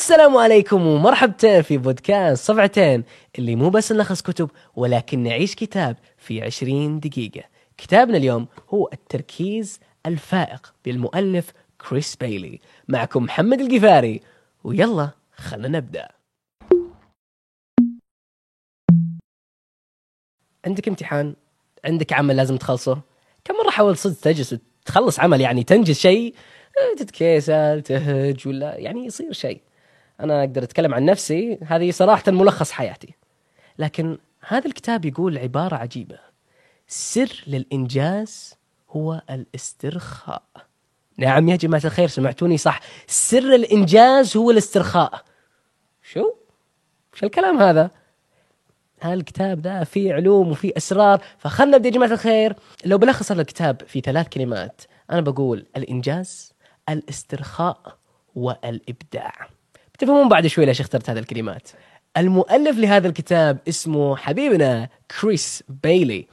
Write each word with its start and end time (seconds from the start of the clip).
السلام 0.00 0.36
عليكم 0.36 0.86
ومرحبتين 0.86 1.62
في 1.62 1.78
بودكاست 1.78 2.44
صفعتين 2.44 3.04
اللي 3.38 3.56
مو 3.56 3.70
بس 3.70 3.92
نلخص 3.92 4.22
كتب 4.22 4.50
ولكن 4.76 5.22
نعيش 5.22 5.54
كتاب 5.54 5.96
في 6.18 6.42
20 6.42 7.00
دقيقة. 7.00 7.42
كتابنا 7.76 8.16
اليوم 8.16 8.46
هو 8.68 8.88
التركيز 8.92 9.80
الفائق 10.06 10.74
بالمؤلف 10.84 11.52
كريس 11.88 12.16
بايلي 12.16 12.60
معكم 12.88 13.24
محمد 13.24 13.60
القفاري. 13.60 14.20
ويلا 14.64 15.10
خلنا 15.34 15.68
نبدأ. 15.68 16.08
عندك 20.66 20.88
امتحان؟ 20.88 21.34
عندك 21.84 22.12
عمل 22.12 22.36
لازم 22.36 22.56
تخلصه؟ 22.56 23.00
كم 23.44 23.54
مرة 23.54 23.70
حاولت 23.70 23.98
صدق 23.98 24.20
تجلس 24.20 24.52
وتخلص 24.52 25.20
عمل؟ 25.20 25.40
يعني 25.40 25.64
تنجز 25.64 25.98
شيء؟ 25.98 26.34
تتكيسل 26.98 27.82
تهج 27.82 28.48
ولا 28.48 28.76
يعني 28.78 29.06
يصير 29.06 29.32
شيء. 29.32 29.60
أنا 30.20 30.40
أقدر 30.40 30.62
أتكلم 30.62 30.94
عن 30.94 31.04
نفسي 31.04 31.58
هذه 31.66 31.90
صراحة 31.90 32.32
ملخص 32.32 32.70
حياتي. 32.70 33.14
لكن 33.78 34.18
هذا 34.46 34.66
الكتاب 34.66 35.04
يقول 35.04 35.38
عبارة 35.38 35.76
عجيبة. 35.76 36.18
سر 36.86 37.44
للإنجاز 37.46 38.54
هو 38.90 39.22
الاسترخاء. 39.30 40.42
نعم 41.16 41.48
يا 41.48 41.56
جماعة 41.56 41.82
الخير 41.84 42.08
سمعتوني 42.08 42.58
صح. 42.58 42.80
سر 43.06 43.54
الإنجاز 43.54 44.36
هو 44.36 44.50
الاسترخاء. 44.50 45.24
شو؟ 46.02 46.32
شو 47.14 47.26
الكلام 47.26 47.58
هذا؟ 47.58 47.90
هالكتاب 49.02 49.60
ذا 49.60 49.84
فيه 49.84 50.14
علوم 50.14 50.50
وفيه 50.50 50.72
أسرار. 50.76 51.22
فخلنا 51.38 51.76
نبدأ 51.76 51.88
يا 51.88 51.94
جماعة 51.94 52.12
الخير. 52.12 52.56
لو 52.84 52.98
بلخص 52.98 53.30
الكتاب 53.30 53.82
في 53.86 54.00
ثلاث 54.00 54.28
كلمات 54.28 54.82
أنا 55.10 55.20
بقول 55.20 55.66
الإنجاز 55.76 56.52
الاسترخاء 56.88 57.96
والإبداع. 58.34 59.48
تفهمون 60.00 60.28
بعد 60.28 60.46
شوي 60.46 60.64
ليش 60.66 60.80
اخترت 60.80 61.10
هذه 61.10 61.18
الكلمات. 61.18 61.68
المؤلف 62.16 62.78
لهذا 62.78 63.08
الكتاب 63.08 63.58
اسمه 63.68 64.16
حبيبنا 64.16 64.88
كريس 65.20 65.62
بايلي 65.82 66.26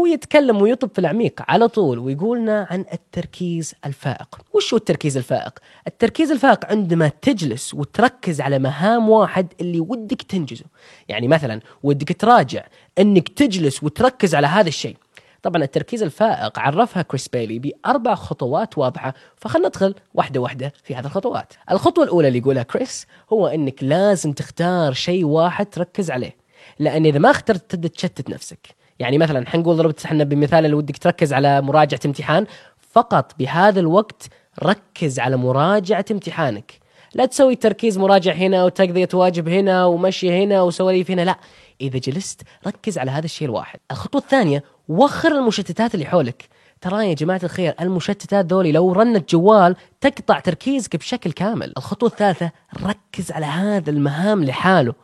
هو 0.00 0.06
يتكلم 0.06 0.62
ويطب 0.62 0.90
في 0.92 0.98
العميق 0.98 1.42
على 1.48 1.68
طول 1.68 1.98
ويقولنا 1.98 2.66
عن 2.70 2.84
التركيز 2.92 3.74
الفائق. 3.86 4.38
وش 4.52 4.74
هو 4.74 4.78
التركيز 4.78 5.16
الفائق؟ 5.16 5.58
التركيز 5.86 6.30
الفائق 6.30 6.66
عندما 6.66 7.08
تجلس 7.22 7.74
وتركز 7.74 8.40
على 8.40 8.58
مهام 8.58 9.10
واحد 9.10 9.52
اللي 9.60 9.80
ودك 9.80 10.22
تنجزه. 10.22 10.64
يعني 11.08 11.28
مثلا 11.28 11.60
ودك 11.82 12.20
تراجع 12.20 12.64
إنك 12.98 13.28
تجلس 13.28 13.82
وتركز 13.82 14.34
على 14.34 14.46
هذا 14.46 14.68
الشيء. 14.68 14.96
طبعا 15.44 15.62
التركيز 15.62 16.02
الفائق 16.02 16.58
عرفها 16.58 17.02
كريس 17.02 17.28
بايلي 17.28 17.58
بأربع 17.58 18.14
خطوات 18.14 18.78
واضحة 18.78 19.14
فخلنا 19.36 19.68
ندخل 19.68 19.94
واحدة 20.14 20.40
واحدة 20.40 20.72
في 20.82 20.94
هذه 20.94 21.04
الخطوات. 21.06 21.52
الخطوة 21.70 22.04
الأولى 22.04 22.28
اللي 22.28 22.38
يقولها 22.38 22.62
كريس 22.62 23.06
هو 23.32 23.46
أنك 23.46 23.82
لازم 23.82 24.32
تختار 24.32 24.92
شيء 24.92 25.24
واحد 25.24 25.66
تركز 25.66 26.10
عليه 26.10 26.36
لأن 26.78 27.06
إذا 27.06 27.18
ما 27.18 27.30
اخترت 27.30 27.70
تبدأ 27.70 27.88
تشتت 27.88 28.30
نفسك. 28.30 28.68
يعني 28.98 29.18
مثلا 29.18 29.50
حنقول 29.50 29.76
ضربت 29.76 30.04
إحنا 30.04 30.24
بمثال 30.24 30.64
اللي 30.64 30.76
ودك 30.76 30.98
تركز 30.98 31.32
على 31.32 31.60
مراجعة 31.60 32.00
امتحان 32.06 32.46
فقط 32.90 33.32
بهذا 33.38 33.80
الوقت 33.80 34.28
ركز 34.62 35.20
على 35.20 35.36
مراجعة 35.36 36.04
امتحانك. 36.10 36.72
لا 37.14 37.26
تسوي 37.26 37.56
تركيز 37.56 37.98
مراجع 37.98 38.32
هنا 38.32 38.64
وتقضية 38.64 39.08
واجب 39.14 39.48
هنا 39.48 39.84
ومشي 39.84 40.44
هنا 40.44 40.62
وسواليف 40.62 41.10
هنا 41.10 41.22
لا. 41.22 41.36
إذا 41.80 41.98
جلست 41.98 42.42
ركز 42.66 42.98
على 42.98 43.10
هذا 43.10 43.24
الشيء 43.24 43.48
الواحد. 43.48 43.78
الخطوة 43.90 44.20
الثانية 44.20 44.64
وخر 44.88 45.38
المشتتات 45.38 45.94
اللي 45.94 46.06
حولك. 46.06 46.48
ترى 46.80 47.08
يا 47.08 47.14
جماعة 47.14 47.40
الخير 47.42 47.74
المشتتات 47.80 48.46
ذولي 48.46 48.72
لو 48.72 48.92
رنت 48.92 49.30
جوال 49.30 49.76
تقطع 50.00 50.40
تركيزك 50.40 50.96
بشكل 50.96 51.32
كامل. 51.32 51.72
الخطوة 51.76 52.08
الثالثة 52.08 52.50
ركز 52.82 53.32
على 53.32 53.46
هذا 53.46 53.90
المهام 53.90 54.44
لحاله. 54.44 54.94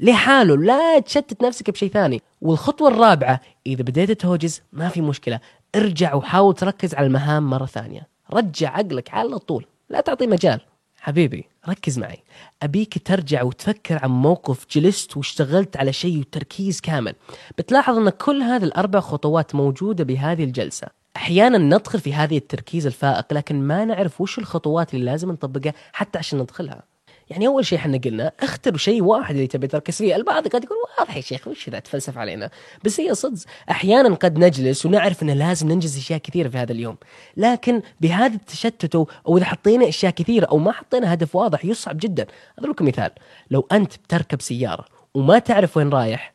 لحاله 0.00 0.56
لا 0.56 0.98
تشتت 0.98 1.42
نفسك 1.42 1.70
بشيء 1.70 1.90
ثاني. 1.90 2.22
والخطوة 2.40 2.88
الرابعة 2.88 3.40
إذا 3.66 3.82
بديت 3.82 4.20
توجز 4.20 4.62
ما 4.72 4.88
في 4.88 5.00
مشكلة. 5.00 5.40
ارجع 5.76 6.14
وحاول 6.14 6.54
تركز 6.54 6.94
على 6.94 7.06
المهام 7.06 7.50
مرة 7.50 7.66
ثانية. 7.66 8.08
رجع 8.32 8.70
عقلك 8.76 9.14
على 9.14 9.38
طول. 9.38 9.66
لا 9.90 10.00
تعطي 10.00 10.26
مجال. 10.26 10.60
حبيبي 11.00 11.44
ركز 11.68 11.98
معي. 11.98 12.22
أبيك 12.62 13.06
ترجع 13.06 13.42
وتفكر 13.42 13.98
عن 14.02 14.10
موقف 14.10 14.66
جلست 14.70 15.16
واشتغلت 15.16 15.76
على 15.76 15.92
شيء 15.92 16.18
وتركيز 16.18 16.80
كامل. 16.80 17.14
بتلاحظ 17.58 17.96
أن 17.96 18.10
كل 18.10 18.42
هذه 18.42 18.64
الأربع 18.64 19.00
خطوات 19.00 19.54
موجودة 19.54 20.04
بهذه 20.04 20.44
الجلسة. 20.44 20.86
أحيانا 21.16 21.58
ندخل 21.58 22.00
في 22.00 22.14
هذه 22.14 22.36
التركيز 22.36 22.86
الفائق 22.86 23.32
لكن 23.32 23.62
ما 23.62 23.84
نعرف 23.84 24.20
وش 24.20 24.38
الخطوات 24.38 24.94
اللي 24.94 25.04
لازم 25.04 25.30
نطبقها 25.30 25.74
حتى 25.92 26.18
عشان 26.18 26.38
ندخلها. 26.38 26.82
يعني 27.30 27.46
أول 27.46 27.66
شيء 27.66 27.78
إحنا 27.78 27.98
قلنا 27.98 28.32
أختر 28.40 28.76
شيء 28.76 29.02
واحد 29.02 29.34
اللي 29.34 29.46
تبي 29.46 29.66
تركز 29.66 29.96
فيه، 29.96 30.16
البعض 30.16 30.48
قد 30.48 30.64
يقول 30.64 30.78
واضح 30.98 31.16
يا 31.16 31.20
شيخ 31.20 31.48
وش 31.48 31.68
ذا 31.68 31.78
تفلسف 31.78 32.18
علينا، 32.18 32.50
بس 32.84 33.00
هي 33.00 33.14
صدق 33.14 33.38
أحيانا 33.70 34.14
قد 34.14 34.38
نجلس 34.38 34.86
ونعرف 34.86 35.22
ان 35.22 35.30
لازم 35.30 35.68
ننجز 35.68 35.96
أشياء 35.96 36.18
كثيرة 36.18 36.48
في 36.48 36.58
هذا 36.58 36.72
اليوم، 36.72 36.96
لكن 37.36 37.82
بهذا 38.00 38.34
التشتت 38.34 38.94
أو 38.94 39.36
إذا 39.36 39.44
حطينا 39.44 39.88
أشياء 39.88 40.12
كثيرة 40.12 40.46
أو 40.46 40.58
ما 40.58 40.72
حطينا 40.72 41.14
هدف 41.14 41.36
واضح 41.36 41.64
يصعب 41.64 41.96
جدا، 41.98 42.26
أضرب 42.58 42.70
لكم 42.70 42.86
مثال، 42.86 43.10
لو 43.50 43.66
أنت 43.72 43.96
بتركب 43.96 44.40
سيارة 44.40 44.84
وما 45.14 45.38
تعرف 45.38 45.76
وين 45.76 45.88
رايح 45.88 46.34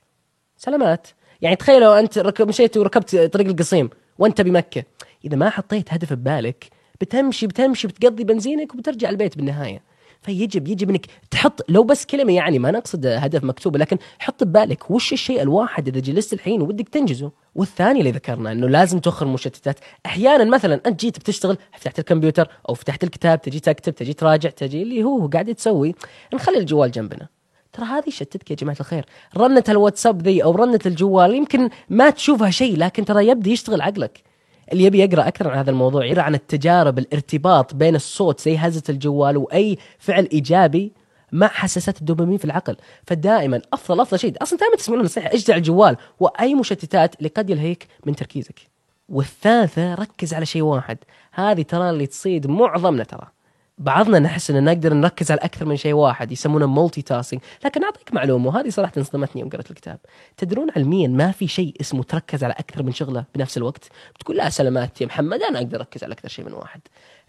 سلامات، 0.57 1.07
يعني 1.41 1.55
تخيلوا 1.55 1.99
أنت 1.99 2.17
ركب 2.17 2.47
مشيت 2.47 2.77
وركبت 2.77 3.15
طريق 3.15 3.47
القصيم 3.47 3.89
وأنت 4.19 4.41
بمكة، 4.41 4.83
إذا 5.25 5.35
ما 5.35 5.49
حطيت 5.49 5.93
هدف 5.93 6.13
ببالك 6.13 6.65
بتمشي 7.01 7.47
بتمشي 7.47 7.87
بتقضي 7.87 8.23
بنزينك 8.23 8.73
وبترجع 8.73 9.09
البيت 9.09 9.37
بالنهاية. 9.37 9.94
فيجب 10.25 10.67
يجب 10.67 10.89
إنك 10.89 11.05
تحط 11.31 11.65
لو 11.69 11.83
بس 11.83 12.05
كلمة 12.05 12.33
يعني 12.33 12.59
ما 12.59 12.71
نقصد 12.71 13.05
هدف 13.05 13.43
مكتوب 13.43 13.77
لكن 13.77 13.97
حط 14.19 14.43
ببالك 14.43 14.91
وش 14.91 15.13
الشيء 15.13 15.41
الواحد 15.41 15.87
إذا 15.87 15.99
جلست 15.99 16.33
الحين 16.33 16.61
ودك 16.61 16.89
تنجزه. 16.89 17.31
والثاني 17.55 17.99
اللي 17.99 18.11
ذكرنا 18.11 18.51
إنه 18.51 18.67
لازم 18.67 18.99
توخر 18.99 19.25
المشتتات 19.25 19.79
أحيانا 20.05 20.43
مثلا 20.43 20.81
أنت 20.85 20.99
جيت 20.99 21.19
بتشتغل 21.19 21.57
فتحت 21.73 21.99
الكمبيوتر 21.99 22.47
أو 22.69 22.73
فتحت 22.73 23.03
الكتاب 23.03 23.41
تجي 23.41 23.59
تكتب 23.59 23.95
تجي 23.95 24.13
تراجع 24.13 24.49
تجي 24.49 24.81
اللي 24.81 25.03
هو 25.03 25.27
قاعد 25.27 25.55
تسوي. 25.55 25.95
نخلي 26.33 26.57
الجوال 26.57 26.91
جنبنا. 26.91 27.27
ترى 27.73 27.85
هذه 27.85 28.09
شتتك 28.09 28.51
يا 28.51 28.55
جماعة 28.55 28.77
الخير. 28.79 29.05
رنة 29.37 29.63
الواتساب 29.69 30.21
ذي 30.21 30.43
أو 30.43 30.51
رنة 30.51 30.79
الجوال 30.85 31.33
يمكن 31.35 31.69
ما 31.89 32.09
تشوفها 32.09 32.49
شيء 32.49 32.77
لكن 32.77 33.05
ترى 33.05 33.27
يبدي 33.27 33.51
يشتغل 33.51 33.81
عقلك. 33.81 34.23
اللي 34.71 34.83
يبي 34.83 34.99
يقرأ 34.99 35.27
أكثر 35.27 35.49
عن 35.49 35.57
هذا 35.57 35.69
الموضوع 35.69 36.05
يقرا 36.05 36.21
عن 36.21 36.35
التجارب 36.35 36.99
الارتباط 36.99 37.73
بين 37.73 37.95
الصوت 37.95 38.39
زي 38.39 38.57
هزة 38.57 38.83
الجوال 38.89 39.37
واي 39.37 39.77
فعل 39.99 40.29
إيجابي 40.33 40.91
مع 41.31 41.47
حساسات 41.47 41.99
الدوبامين 41.99 42.37
في 42.37 42.45
العقل. 42.45 42.77
فدائما 43.07 43.61
أفضل 43.73 43.99
أفضل 43.99 44.19
شيء. 44.19 44.33
أصلا 44.41 44.59
دائما 44.59 44.75
تسمعون 44.75 45.03
نصيحه 45.03 45.33
اجدع 45.33 45.55
الجوال 45.55 45.97
واي 46.19 46.55
مشتتات 46.55 47.15
اللي 47.15 47.29
قد 47.29 47.49
يلهيك 47.49 47.87
من 48.05 48.15
تركيزك. 48.15 48.59
والثالثة 49.09 49.95
ركز 49.95 50.33
على 50.33 50.45
شيء 50.45 50.61
واحد. 50.61 50.97
هذه 51.31 51.61
ترى 51.61 51.89
اللي 51.89 52.07
تصيد 52.07 52.47
معظمنا 52.47 53.03
ترى. 53.03 53.34
بعضنا 53.77 54.19
نحس 54.19 54.51
إن 54.51 54.63
نقدر 54.63 54.93
نركز 54.93 55.31
على 55.31 55.41
أكثر 55.41 55.65
من 55.65 55.77
شيء 55.77 55.93
واحد 55.93 56.31
يسمونه 56.31 56.65
multitasking 56.65 57.41
لكن 57.65 57.83
أعطيك 57.83 58.13
معلومة 58.13 58.47
وهذه 58.47 58.69
صراحة 58.69 59.01
صدمتني 59.01 59.41
يوم 59.41 59.49
قرأت 59.49 59.71
الكتاب. 59.71 59.99
تدرون 60.37 60.67
علميا 60.75 61.07
ما 61.07 61.31
في 61.31 61.47
شيء 61.47 61.75
اسمه 61.81 62.03
تركز 62.03 62.43
على 62.43 62.53
أكثر 62.53 62.83
من 62.83 62.91
شغلة 62.91 63.25
بنفس 63.35 63.57
الوقت؟ 63.57 63.89
بتقول 64.15 64.37
لا 64.37 64.49
سلامات 64.49 65.01
يا 65.01 65.05
محمد 65.05 65.41
أنا 65.41 65.59
أقدر 65.59 65.79
أركز 65.79 66.03
على 66.03 66.13
أكثر 66.13 66.29
شيء 66.29 66.45
من 66.45 66.53
واحد. 66.53 66.81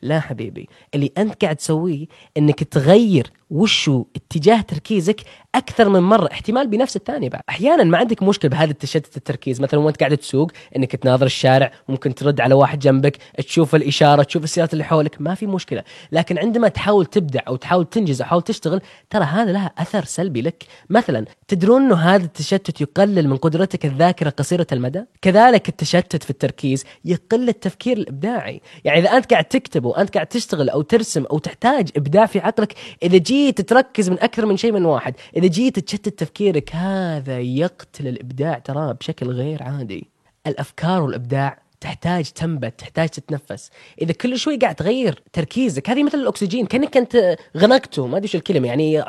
لا 0.03 0.21
حبيبي 0.21 0.69
اللي 0.95 1.13
أنت 1.19 1.43
قاعد 1.45 1.57
تسويه 1.57 2.07
إنك 2.37 2.65
تغير 2.65 3.31
وشو 3.51 4.05
اتجاه 4.17 4.61
تركيزك 4.61 5.21
أكثر 5.55 5.89
من 5.89 6.01
مرة؟ 6.01 6.29
احتمال 6.33 6.67
بنفس 6.67 6.97
الثانية 6.97 7.29
بعد. 7.29 7.43
أحيانا 7.49 7.85
ما 7.85 7.99
عندك 7.99 8.23
مشكلة 8.23 8.51
بهذا 8.51 8.71
التشتت 8.71 9.17
التركيز. 9.17 9.61
مثلا 9.61 9.81
وانت 9.81 10.01
قاعد 10.01 10.17
تسوق 10.17 10.51
إنك 10.77 10.97
تناظر 10.97 11.27
الشارع 11.27 11.73
ممكن 11.89 12.15
ترد 12.15 12.41
على 12.41 12.55
واحد 12.55 12.79
جنبك 12.79 13.17
تشوف 13.39 13.75
الإشارة 13.75 14.23
تشوف 14.23 14.45
السيارات 14.45 14.73
اللي 14.73 14.85
حولك. 14.85 15.21
ما 15.21 15.35
في 15.35 15.47
مشكلة. 15.47 15.85
لكن 16.13 16.39
عندما 16.39 16.69
تحاول 16.69 17.07
تبدع 17.07 17.41
أو 17.49 17.57
تحاول 17.57 17.85
تنجز 17.85 18.23
أو 18.23 18.27
تحاول 18.27 18.43
تشتغل 18.43 18.81
ترى 19.11 19.25
هذا 19.25 19.53
لها 19.53 19.73
أثر 19.79 20.05
سلبي 20.05 20.43
لك. 20.43 20.65
مثلا 20.91 21.25
تدرون 21.49 21.83
إنه 21.83 21.95
هذا 21.95 22.25
التشتت 22.25 22.81
يقلل 22.81 23.29
من 23.29 23.37
قدرتك 23.37 23.87
الذاكرة 23.87 24.31
قصيرة 24.31 24.67
المدى؟ 24.73 25.05
كذلك 25.23 25.69
التشتت 25.69 26.23
في 26.23 26.31
التركيز 26.31 26.85
يقل 27.05 27.49
التفكير 27.49 27.97
الإبداعي. 27.97 28.61
يعني 28.85 28.99
إذا 28.99 29.17
أنت 29.17 29.31
قاعد 29.31 29.45
تكتب 29.45 29.85
وانت 29.85 30.15
قاعد 30.15 30.27
تشتغل 30.27 30.69
أو 30.69 30.83
ترسم 30.83 31.25
أو 31.25 31.39
تحتاج 31.39 31.89
إبداع 31.97 32.27
في 32.27 32.39
عقلك 32.39 32.75
إذا 33.03 33.17
جيت 33.37 33.61
تركز 33.61 34.11
من 34.11 34.21
أكثر 34.21 34.47
من 34.47 34.57
شيء 34.57 34.73
من 34.73 34.85
واحد. 34.85 35.15
إذا 35.37 35.47
جيت 35.47 35.79
تشتت 35.79 36.19
تفكيرك 36.19 36.75
هذا 36.75 37.41
يقتل 37.41 38.09
الإبداع 38.09 38.59
ترى 38.59 38.95
بشكل 38.95 39.31
غير 39.31 39.63
عادي. 39.63 40.11
الأفكار 40.47 41.03
والإبداع 41.03 41.59
تحتاج 41.81 42.31
تنبت 42.31 42.79
تحتاج 42.79 43.09
تتنفس. 43.09 43.71
إذا 44.03 44.13
كل 44.13 44.39
شوي 44.39 44.57
قاعد 44.57 44.75
تغير 44.75 45.23
تركيزك 45.33 45.91
هذه 45.91 46.05
مثل 46.05 46.19
الأكسجين 46.19 46.67
كأنك 46.67 46.97
أنت 46.97 47.37
خنقته. 47.57 48.07
ما 48.07 48.17
أدري 48.17 48.25
إيش 48.25 48.37
الكلمة 48.37 48.69
يعني 48.69 49.01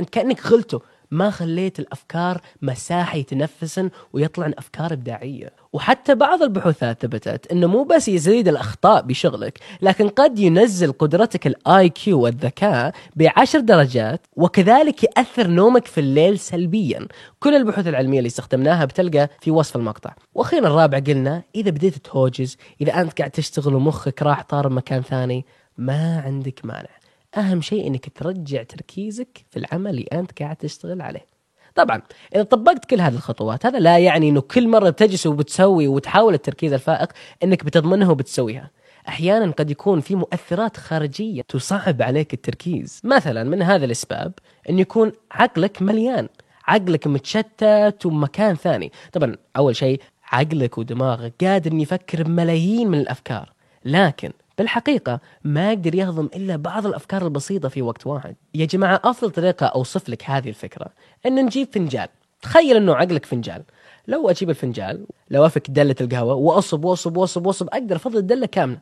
انت 0.00 0.10
كأنك 0.10 0.46
غلته. 0.46 0.80
ما 1.10 1.30
خليت 1.30 1.78
الأفكار 1.78 2.40
مساحة 2.62 3.18
يتنفسن 3.18 3.90
ويطلعن 4.12 4.54
أفكار 4.58 4.92
إبداعية. 4.92 5.50
وحتى 5.72 6.14
بعض 6.14 6.42
البحوثات 6.42 7.02
ثبتت 7.02 7.52
إنه 7.52 7.66
مو 7.66 7.84
بس 7.84 8.08
يزيد 8.08 8.48
الأخطاء 8.48 9.02
بشغلك 9.02 9.58
لكن 9.82 10.08
قد 10.08 10.38
ينزل 10.38 10.92
قدرتك 10.92 11.46
ال 11.46 11.88
IQ 11.88 12.20
والذكاء 12.20 12.92
بعشر 13.16 13.60
درجات 13.60 14.26
وكذلك 14.36 15.04
يأثر 15.04 15.46
نومك 15.46 15.86
في 15.86 16.00
الليل 16.00 16.38
سلبيا. 16.38 17.08
كل 17.40 17.54
البحوث 17.54 17.86
العلمية 17.86 18.18
اللي 18.18 18.26
استخدمناها 18.26 18.84
بتلقى 18.84 19.28
في 19.40 19.50
وصف 19.50 19.76
المقطع. 19.76 20.14
وأخيرا 20.34 20.66
الرابع 20.66 20.98
قلنا 20.98 21.42
إذا 21.54 21.70
بديت 21.70 21.96
تهوجز 21.96 22.56
إذا 22.80 23.00
أنت 23.00 23.18
قاعد 23.18 23.30
تشتغل 23.30 23.74
ومخك 23.74 24.22
راح 24.22 24.42
طار 24.42 24.68
مكان 24.68 25.02
ثاني 25.02 25.44
ما 25.78 26.22
عندك 26.26 26.60
مانع. 26.64 26.90
أهم 27.36 27.60
شيء 27.60 27.86
إنك 27.86 28.08
ترجع 28.18 28.62
تركيزك 28.62 29.44
في 29.50 29.58
العمل 29.58 29.90
اللي 29.90 30.06
أنت 30.12 30.42
قاعد 30.42 30.56
تشتغل 30.56 31.00
عليه. 31.02 31.31
طبعا 31.74 32.02
إذا 32.34 32.42
طبقت 32.42 32.84
كل 32.84 33.00
هذه 33.00 33.14
الخطوات 33.14 33.66
هذا 33.66 33.78
لا 33.78 33.98
يعني 33.98 34.28
إنه 34.28 34.40
كل 34.40 34.68
مرة 34.68 34.90
بتجلس 34.90 35.26
وبتسوي 35.26 35.88
وتحاول 35.88 36.34
التركيز 36.34 36.72
الفائق 36.72 37.08
إنك 37.44 37.64
بتضمنها 37.64 38.10
وبتسويها. 38.10 38.70
أحيانا 39.08 39.52
قد 39.52 39.70
يكون 39.70 40.00
في 40.00 40.14
مؤثرات 40.14 40.76
خارجية 40.76 41.42
تصعب 41.42 42.02
عليك 42.02 42.34
التركيز. 42.34 43.00
مثلا 43.04 43.44
من 43.44 43.62
هذا 43.62 43.84
الإسباب 43.84 44.32
إن 44.70 44.78
يكون 44.78 45.12
عقلك 45.32 45.82
مليان 45.82 46.28
عقلك 46.66 47.06
متشتت 47.06 48.06
ومكان 48.06 48.54
ثاني. 48.54 48.92
طبعا 49.12 49.36
أول 49.56 49.76
شيء 49.76 50.00
عقلك 50.32 50.78
ودماغك 50.78 51.34
قادر 51.44 51.74
يفكر 51.74 52.22
بملايين 52.22 52.88
من 52.88 52.98
الأفكار. 52.98 53.52
لكن 53.84 54.32
بالحقيقة 54.58 55.20
ما 55.44 55.72
يقدر 55.72 55.94
يهضم 55.94 56.28
إلا 56.36 56.56
بعض 56.56 56.86
الأفكار 56.86 57.24
البسيطة 57.24 57.68
في 57.68 57.82
وقت 57.82 58.06
واحد. 58.06 58.36
يا 58.54 58.66
جماعة 58.66 59.00
أفضل 59.04 59.30
طريقة 59.30 59.66
أوصف 59.66 60.08
لك 60.08 60.30
هذه 60.30 60.48
الفكرة 60.48 60.86
أن 61.26 61.44
نجيب 61.44 61.68
فنجان. 61.72 62.08
تخيل 62.42 62.76
أنه 62.76 62.94
عقلك 62.94 63.26
فنجان. 63.26 63.62
لو 64.08 64.30
أجيب 64.30 64.50
الفنجان 64.50 65.06
لو 65.30 65.46
أفك 65.46 65.70
دلة 65.70 65.94
القهوة 66.00 66.34
وأصب 66.34 66.84
وأصب 66.84 67.16
وأصب 67.16 67.46
وأصب 67.46 67.68
أقدر 67.68 67.96
أفضل 67.96 68.16
الدلة 68.16 68.46
كاملة. 68.46 68.78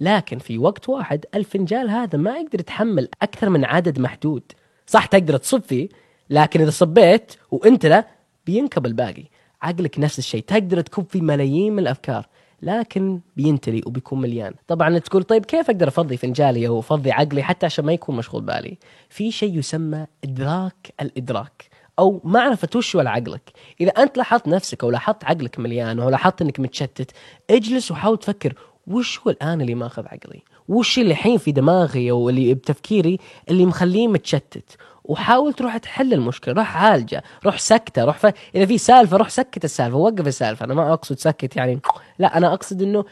لكن 0.00 0.38
في 0.38 0.58
وقت 0.58 0.88
واحد 0.88 1.24
الفنجان 1.34 1.88
هذا 1.88 2.18
ما 2.18 2.36
يقدر 2.36 2.60
يتحمل 2.60 3.08
أكثر 3.22 3.48
من 3.50 3.64
عدد 3.64 3.98
محدود. 3.98 4.42
صح 4.86 5.06
تقدر 5.06 5.36
تصب 5.36 5.62
فيه 5.62 5.88
لكن 6.30 6.60
إذا 6.60 6.70
صبيت 6.70 7.32
وأنت 7.50 7.86
لا 7.86 8.06
بينكب 8.46 8.86
الباقي. 8.86 9.24
عقلك 9.62 9.98
نفس 9.98 10.18
الشيء. 10.18 10.44
تقدر 10.46 10.80
تكب 10.80 11.06
فيه 11.08 11.20
ملايين 11.20 11.72
من 11.72 11.78
الأفكار. 11.78 12.26
لكن 12.62 13.20
بينتلي 13.36 13.82
وبيكون 13.86 14.20
مليان. 14.20 14.54
طبعا 14.68 14.98
تقول 14.98 15.22
طيب 15.22 15.44
كيف 15.44 15.70
أقدر 15.70 15.88
أفضي 15.88 16.16
فنجالي 16.16 16.68
أو 16.68 16.78
أفضي 16.78 17.12
عقلي 17.12 17.42
حتى 17.42 17.66
عشان 17.66 17.84
ما 17.84 17.92
يكون 17.92 18.16
مشغول 18.16 18.42
بالي؟ 18.42 18.78
في 19.08 19.30
شيء 19.30 19.58
يسمى 19.58 20.06
إدراك 20.24 20.94
الإدراك 21.00 21.64
أو 21.98 22.20
معرفة 22.24 22.68
وش 22.76 22.96
عقلك. 22.96 23.52
إذا 23.80 23.90
أنت 23.90 24.16
لاحظت 24.16 24.48
نفسك 24.48 24.84
أو 24.84 24.90
لاحظت 24.90 25.24
عقلك 25.24 25.58
مليان 25.58 26.00
أو 26.00 26.08
لاحظت 26.08 26.42
إنك 26.42 26.60
متشتت 26.60 27.10
اجلس 27.50 27.90
وحاول 27.90 28.18
تفكر 28.18 28.54
وش 28.86 29.20
هو 29.20 29.30
الآن 29.30 29.60
اللي 29.60 29.74
ماخذ 29.74 30.06
عقلي؟ 30.06 30.42
وش 30.68 30.98
اللي 30.98 31.10
الحين 31.10 31.38
في 31.38 31.52
دماغي 31.52 32.10
أو 32.10 32.28
اللي 32.28 32.54
بتفكيري 32.54 33.18
اللي 33.50 33.66
مخليه 33.66 34.08
متشتت؟ 34.08 34.76
وحاول 35.04 35.52
تروح 35.52 35.76
تحل 35.76 36.12
المشكلة. 36.12 36.54
روح 36.54 36.76
عالجه 36.76 37.22
روح 37.44 37.58
سكته 37.58 38.04
روح 38.04 38.18
ف... 38.18 38.26
إذا 38.54 38.66
في 38.66 38.78
سالفة 38.78 39.16
روح 39.16 39.28
سكت 39.28 39.64
السالفة 39.64 39.96
وقف 39.96 40.26
السالفة. 40.26 40.64
أنا 40.64 40.74
ما 40.74 40.92
أقصد 40.92 41.18
سكت 41.18 41.56
يعني 41.56 41.80
لا 42.18 42.36
أنا 42.36 42.52
أقصد 42.54 42.82
إنه 42.82 43.04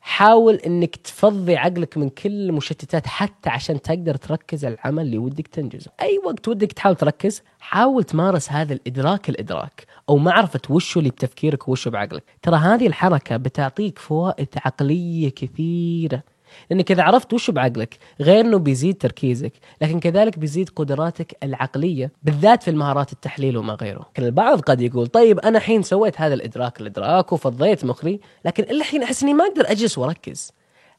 حاول 0.00 0.54
إنك 0.54 0.96
تفضي 0.96 1.56
عقلك 1.56 1.96
من 1.96 2.08
كل 2.08 2.30
المشتتات 2.30 3.06
حتى 3.06 3.50
عشان 3.50 3.82
تقدر 3.82 4.14
تركز 4.14 4.64
على 4.64 4.74
العمل 4.74 5.02
اللي 5.02 5.18
ودك 5.18 5.48
تنجزه. 5.48 5.90
أي 6.02 6.20
وقت 6.24 6.48
ودك 6.48 6.72
تحاول 6.72 6.96
تركز 6.96 7.42
حاول 7.60 8.04
تمارس 8.04 8.52
هذا 8.52 8.72
الإدراك 8.72 9.28
الإدراك 9.28 9.86
أو 10.08 10.16
معرفة 10.16 10.60
وش 10.70 10.96
اللي 10.96 11.10
بتفكيرك 11.10 11.68
وش 11.68 11.88
بعقلك. 11.88 12.24
ترى 12.42 12.56
هذه 12.56 12.86
الحركة 12.86 13.36
بتعطيك 13.36 13.98
فوائد 13.98 14.48
عقلية 14.64 15.30
كثيرة. 15.30 16.22
لأنك 16.70 16.90
إذا 16.90 17.02
عرفت 17.02 17.32
وش 17.32 17.50
بعقلك 17.50 17.98
غير 18.20 18.40
إنه 18.40 18.58
بيزيد 18.58 18.96
تركيزك 18.98 19.52
لكن 19.82 20.00
كذلك 20.00 20.38
بيزيد 20.38 20.68
قدراتك 20.68 21.36
العقلية 21.42 22.12
بالذات 22.22 22.62
في 22.62 22.70
المهارات 22.70 23.12
التحليل 23.12 23.56
وما 23.56 23.74
غيره. 23.74 24.06
لكن 24.10 24.24
البعض 24.24 24.60
قد 24.60 24.80
يقول 24.80 25.06
طيب 25.06 25.38
أنا 25.38 25.58
الحين 25.58 25.82
سويت 25.82 26.20
هذا 26.20 26.34
الإدراك 26.34 26.80
الإدراك 26.80 27.32
وفضيت 27.32 27.84
مخي 27.84 28.20
لكن 28.44 28.62
الحين 28.62 29.02
أحس 29.02 29.22
إني 29.22 29.34
ما 29.34 29.44
أقدر 29.44 29.70
أجلس 29.70 29.98
وأركز. 29.98 30.52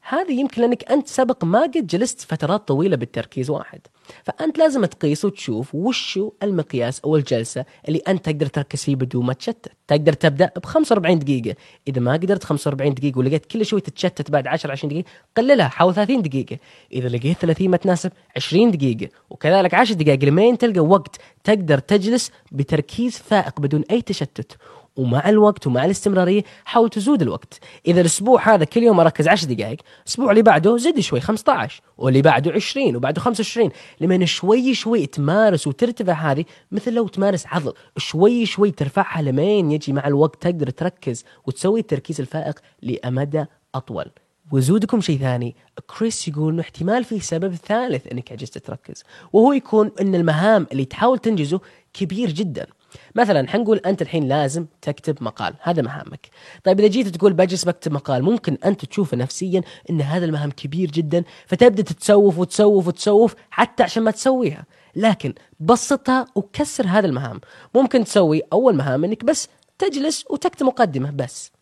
هذه 0.08 0.40
يمكن 0.40 0.62
لأنك 0.62 0.92
أنت 0.92 1.08
سبق 1.08 1.44
ما 1.44 1.62
قد 1.62 1.86
جلست 1.86 2.20
فترات 2.20 2.68
طويلة 2.68 2.96
بالتركيز 2.96 3.50
واحد. 3.50 3.80
فأنت 4.24 4.58
لازم 4.58 4.84
تقيس 4.84 5.24
وتشوف 5.24 5.74
وش 5.74 6.20
المقياس 6.42 7.00
أو 7.00 7.16
الجلسة 7.16 7.64
اللي 7.88 7.98
أنت 8.08 8.24
تقدر 8.24 8.46
تركز 8.46 8.84
فيه 8.84 8.96
بدون 8.96 9.26
ما 9.26 9.32
تشتت. 9.32 9.72
تقدر 9.88 10.12
تبدأ 10.12 10.50
ب 10.56 10.66
45 10.66 11.18
دقيقة. 11.18 11.56
إذا 11.88 12.00
ما 12.00 12.12
قدرت 12.12 12.44
45 12.44 12.94
دقيقة 12.94 13.18
ولقيت 13.18 13.46
كل 13.46 13.66
شوي 13.66 13.80
تتشتت 13.80 14.30
بعد 14.30 14.46
10 14.46 14.72
20 14.72 14.88
دقيقة 14.88 15.08
قللها 15.36 15.68
حاول 15.68 15.94
30 15.94 16.22
دقيقة. 16.22 16.58
إذا 16.92 17.08
لقيت 17.08 17.38
30 17.38 17.68
ما 17.68 17.76
تناسب 17.76 18.12
20 18.36 18.70
دقيقة. 18.70 19.08
وكذلك 19.30 19.74
10 19.74 19.94
دقائق 19.94 20.24
لمين 20.24 20.58
تلقى 20.58 20.80
وقت 20.80 21.16
تقدر 21.44 21.78
تجلس 21.78 22.30
بتركيز 22.52 23.18
فائق 23.18 23.60
بدون 23.60 23.84
أي 23.90 24.02
تشتت. 24.02 24.56
ومع 24.96 25.28
الوقت 25.28 25.66
ومع 25.66 25.84
الاستمرارية 25.84 26.42
حاول 26.64 26.90
تزود 26.90 27.22
الوقت. 27.22 27.60
إذا 27.86 28.00
الأسبوع 28.00 28.54
هذا 28.54 28.64
كل 28.64 28.82
يوم 28.82 29.00
أركز 29.00 29.28
10 29.28 29.54
دقائق 29.54 29.78
الأسبوع 30.02 30.30
اللي 30.30 30.42
بعده 30.42 30.76
زد 30.76 31.00
شوي 31.00 31.20
15 31.20 31.82
واللي 31.98 32.22
بعده 32.22 32.52
20 32.52 32.96
وبعده 32.96 33.20
25 33.20 33.70
لما 34.00 34.24
شوي 34.26 34.74
شوي 34.74 35.06
تمارس 35.06 35.66
وترتفع 35.66 36.12
هذه 36.12 36.44
مثل 36.72 36.92
لو 36.92 37.08
تمارس 37.08 37.46
عضل 37.46 37.72
شوي 37.96 38.46
شوي 38.46 38.70
ترفعها 38.70 39.22
لمين 39.22 39.70
يجي 39.70 39.92
مع 39.92 40.06
الوقت 40.06 40.42
تقدر 40.42 40.70
تركز 40.70 41.24
وتسوي 41.46 41.80
التركيز 41.80 42.20
الفائق 42.20 42.60
لامدى 42.82 43.44
أطول. 43.74 44.10
وزودكم 44.52 45.00
شيء 45.00 45.18
ثاني 45.18 45.56
كريس 45.98 46.28
يقول 46.28 46.52
إنه 46.52 46.62
احتمال 46.62 47.04
في 47.04 47.20
سبب 47.20 47.54
ثالث 47.54 48.06
إنك 48.06 48.32
عجزت 48.32 48.58
تركز 48.58 49.04
وهو 49.32 49.52
يكون 49.52 49.90
إن 50.00 50.14
المهام 50.14 50.66
اللي 50.72 50.84
تحاول 50.84 51.18
تنجزه 51.18 51.60
كبير 51.92 52.30
جدا. 52.30 52.66
مثلا 53.14 53.48
حنقول 53.48 53.78
أنت 53.78 54.02
الحين 54.02 54.28
لازم 54.28 54.66
تكتب 54.82 55.22
مقال 55.22 55.54
هذا 55.62 55.82
مهامك. 55.82 56.28
طيب 56.64 56.80
إذا 56.80 56.88
جيت 56.88 57.08
تقول 57.08 57.32
بجلس 57.32 57.64
بكتب 57.64 57.92
مقال 57.92 58.22
ممكن 58.22 58.58
أنت 58.64 58.84
تشوف 58.84 59.14
نفسيا 59.14 59.62
إن 59.90 60.00
هذا 60.00 60.24
المهام 60.24 60.50
كبير 60.50 60.90
جدا 60.90 61.24
فتبدأ 61.46 61.82
تتسوف 61.82 62.38
وتسوف 62.38 62.86
وتسوف 62.88 63.34
حتى 63.50 63.82
عشان 63.82 64.02
ما 64.02 64.10
تسويها. 64.10 64.64
لكن 64.96 65.34
بسطها 65.60 66.26
وكسر 66.34 66.86
هذا 66.86 67.06
المهام. 67.06 67.40
ممكن 67.74 68.04
تسوي 68.04 68.42
أول 68.52 68.74
مهام 68.74 69.04
إنك 69.04 69.24
بس 69.24 69.48
تجلس 69.78 70.24
وتكتب 70.30 70.66
مقدمة 70.66 71.10
بس. 71.10 71.52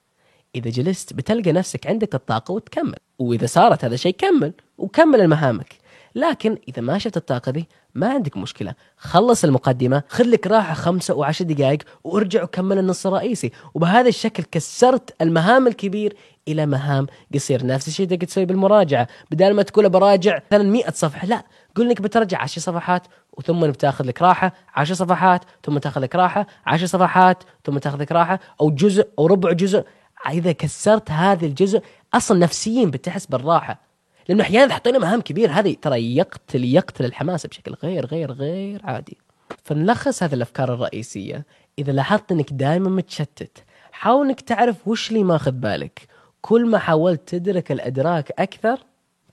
إذا 0.55 0.71
جلست 0.71 1.13
بتلقى 1.13 1.53
نفسك 1.53 1.87
عندك 1.87 2.15
الطاقة 2.15 2.53
وتكمل. 2.53 2.99
وإذا 3.19 3.47
صارت 3.47 3.85
هذا 3.85 3.95
الشيء 3.95 4.15
كمل 4.19 4.53
وكمل 4.79 5.21
المهامك. 5.21 5.75
لكن 6.15 6.59
إذا 6.69 6.83
ما 6.83 6.99
شفت 6.99 7.17
الطاقة 7.17 7.53
دي 7.53 7.69
ما 7.95 8.09
عندك 8.09 8.37
مشكلة. 8.37 8.75
خلص 8.97 9.45
المقدمة 9.45 10.03
خذ 10.09 10.25
لك 10.25 10.47
راحة 10.47 10.75
خمسة 10.75 11.15
وعشر 11.15 11.45
دقائق 11.45 11.79
وارجع 12.05 12.43
وكمل 12.43 12.79
النص 12.79 13.07
الرئيسي. 13.07 13.51
وبهذا 13.75 14.09
الشكل 14.09 14.43
كسرت 14.43 15.23
المهام 15.23 15.67
الكبير 15.67 16.17
إلى 16.49 16.67
مهام 16.67 17.07
قصير. 17.35 17.67
نفس 17.67 17.89
الشيء 17.89 18.07
تقدر 18.07 18.27
تسوي 18.27 18.45
بالمراجعة. 18.45 19.09
بدل 19.31 19.55
ما 19.55 19.63
تقول 19.63 19.89
براجع 19.89 20.39
مثلا 20.47 20.71
100 20.71 20.91
صفحة 20.91 21.27
لا. 21.27 21.45
قل 21.77 21.87
إنك 21.87 22.01
بترجع 22.01 22.43
10 22.43 22.61
صفحات 22.63 23.07
وثم 23.33 23.67
بتاخذ 23.67 24.05
لك 24.05 24.23
راحة 24.23 24.53
10 24.75 24.95
صفحات 24.95 25.45
ثم 25.63 25.79
تاخذ 25.79 26.01
لك 26.01 26.17
راحة 26.17 26.47
10 26.67 26.87
صفحات 26.87 27.45
ثم 27.65 27.79
تاخذ 27.79 28.01
لك 28.03 28.13
راحة 28.13 28.41
أو 28.61 28.71
جزء 28.71 29.09
أو 29.19 29.27
ربع 29.27 29.53
جزء. 29.53 29.85
إذا 30.31 30.53
كسرت 30.53 31.11
هذا 31.11 31.47
الجزء 31.47 31.83
أصلا 32.15 32.39
نفسيا 32.39 32.87
بتحس 32.87 33.27
بالراحة. 33.27 33.94
لأنه 34.29 34.43
أحيانا 34.43 34.75
حطينا 34.75 34.99
مهام 34.99 35.21
كبير 35.21 35.51
هذه 35.51 35.77
ترى 35.83 36.17
يقتل 36.17 36.65
يقتل 36.65 37.05
الحماس 37.05 37.47
بشكل 37.47 37.75
غير 37.83 38.07
غير 38.07 38.33
غير 38.33 38.81
عادي. 38.85 39.19
فنلخص 39.65 40.23
هذه 40.23 40.35
الأفكار 40.35 40.75
الرئيسية. 40.75 41.47
إذا 41.79 41.93
لاحظت 41.93 42.33
إنك 42.33 42.53
دائما 42.53 42.91
متشتت 42.91 43.65
حاول 43.93 44.27
إنك 44.27 44.41
تعرف 44.41 44.89
وش 44.89 45.11
اللي 45.11 45.25
ماخذ 45.25 45.51
بالك. 45.51 46.09
كل 46.41 46.67
ما 46.67 46.79
حاولت 46.79 47.29
تدرك 47.29 47.73
الأدراك 47.73 48.33
أكثر 48.39 48.79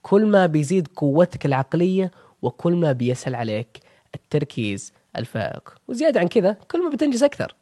كل 0.02 0.26
ما 0.26 0.46
بيزيد 0.46 0.88
قوتك 0.96 1.46
العقلية 1.46 2.12
وكل 2.42 2.74
ما 2.74 2.92
بيسهل 2.92 3.36
عليك 3.36 3.80
التركيز 4.16 4.94
الفائق. 5.18 5.76
وزيادة 5.88 6.20
عن 6.20 6.28
كذا 6.28 6.58
كل 6.72 6.84
ما 6.84 6.90
بتنجز 6.90 7.24
أكثر. 7.24 7.56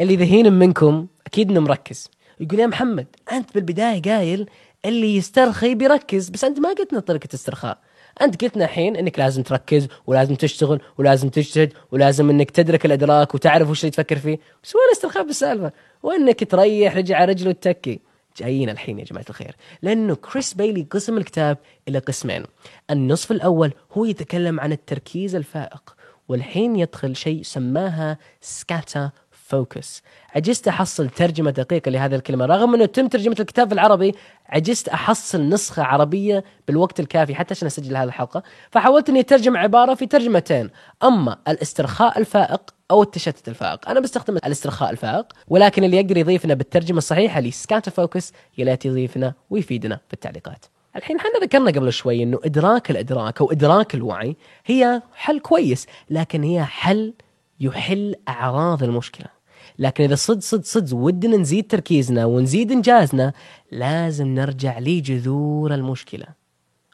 اللي 0.00 0.16
ذهين 0.16 0.52
منكم 0.52 1.06
أكيد 1.26 1.50
إنه 1.50 1.60
مركز. 1.60 2.10
يقول 2.40 2.60
يا 2.60 2.66
محمد 2.66 3.06
أنت 3.32 3.54
بالبداية 3.54 4.02
قايل 4.02 4.50
اللي 4.84 5.16
يسترخي 5.16 5.74
بيركز. 5.74 6.28
بس 6.28 6.44
أنت 6.44 6.58
ما 6.58 6.68
قلت 6.68 6.92
لنا 6.92 7.00
طريقة 7.00 7.28
استرخاء. 7.34 7.78
أنت 8.22 8.42
قلت 8.44 8.56
لنا 8.56 8.64
الحين 8.64 8.96
إنك 8.96 9.18
لازم 9.18 9.42
تركز 9.42 9.88
ولازم 10.06 10.34
تشتغل 10.34 10.80
ولازم 10.98 11.28
تجتهد 11.28 11.72
ولازم 11.92 12.30
إنك 12.30 12.50
تدرك 12.50 12.86
الأدراك 12.86 13.34
وتعرف 13.34 13.70
وش 13.70 13.80
اللي 13.80 13.90
تفكر 13.90 14.16
فيه. 14.16 14.38
بس 14.64 14.76
وين 14.76 14.84
الاسترخاء 14.88 15.26
بالسالفة؟ 15.26 15.72
وإنك 16.02 16.50
تريح 16.50 16.96
رجع 16.96 17.16
على 17.16 17.32
رجل 17.32 17.48
وتتكي. 17.48 18.00
جايين 18.36 18.70
الحين 18.70 18.98
يا 18.98 19.04
جماعة 19.04 19.24
الخير. 19.28 19.56
لأنه 19.82 20.14
كريس 20.14 20.54
بايلي 20.54 20.86
قسم 20.90 21.18
الكتاب 21.18 21.58
إلى 21.88 21.98
قسمين. 21.98 22.44
النصف 22.90 23.32
الأول 23.32 23.72
هو 23.92 24.04
يتكلم 24.04 24.60
عن 24.60 24.72
التركيز 24.72 25.34
الفائق 25.34 25.96
والحين 26.28 26.76
يدخل 26.76 27.16
شيء 27.16 27.42
سماها 27.42 28.18
scatter 28.40 29.10
focus 29.52 30.02
عجزت 30.34 30.68
أحصل 30.68 31.08
ترجمة 31.08 31.50
دقيقة 31.50 31.90
لهذه 31.90 32.14
الكلمة. 32.14 32.46
رغم 32.46 32.74
إنه 32.74 32.84
تم 32.84 33.08
ترجمة 33.08 33.36
الكتاب 33.40 33.68
في 33.68 33.74
العربي 33.74 34.14
عجزت 34.46 34.88
أحصل 34.88 35.48
نسخة 35.48 35.82
عربية 35.82 36.44
بالوقت 36.68 37.00
الكافي 37.00 37.34
حتى 37.34 37.54
عشان 37.54 37.66
أسجل 37.66 37.96
هذه 37.96 38.04
الحلقة. 38.04 38.42
فحاولت 38.70 39.08
إني 39.08 39.20
أترجم 39.20 39.56
عبارة 39.56 39.94
في 39.94 40.06
ترجمتين. 40.06 40.70
أما 41.02 41.36
الاسترخاء 41.48 42.18
الفائق 42.18 42.60
أو 42.90 43.02
التشتت 43.02 43.48
الفائق. 43.48 43.88
أنا 43.88 44.00
بستخدم 44.00 44.36
الاسترخاء 44.36 44.90
الفائق 44.90 45.26
ولكن 45.48 45.84
اللي 45.84 45.96
يقدر 45.96 46.16
يفيدنا 46.16 46.54
بالترجمة 46.54 46.98
الصحيحة 46.98 47.40
ل 47.40 47.46
scatter 47.46 47.90
focus 47.90 48.32
يا 48.58 48.78
يضيفنا 48.84 49.34
ويفيدنا 49.50 50.00
في 50.08 50.14
التعليقات. 50.14 50.64
الحين 50.96 51.16
إحنا 51.16 51.30
ذكرنا 51.42 51.70
قبل 51.70 51.92
شوي 51.92 52.22
إنه 52.22 52.40
إدراك 52.44 52.90
الإدراك 52.90 53.40
أو 53.40 53.52
إدراك 53.52 53.94
الوعي 53.94 54.36
هي 54.66 55.02
حل 55.14 55.40
كويس 55.40 55.86
لكن 56.10 56.42
هي 56.42 56.64
حل 56.64 57.14
يحل 57.60 58.14
أعراض 58.28 58.82
المشكلة. 58.82 59.41
لكن 59.78 60.04
إذا 60.04 60.14
صد 60.14 60.42
صد 60.42 60.64
صد 60.64 60.92
ودنا 60.92 61.36
نزيد 61.36 61.70
تركيزنا 61.70 62.24
ونزيد 62.24 62.72
إنجازنا 62.72 63.32
لازم 63.72 64.28
نرجع 64.28 64.78
لجذور 64.78 65.74
المشكلة. 65.74 66.26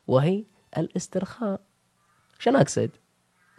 وهي 0.06 0.44
الاسترخاء. 0.78 1.61
شنو 2.38 2.58
أقصد؟ 2.58 2.90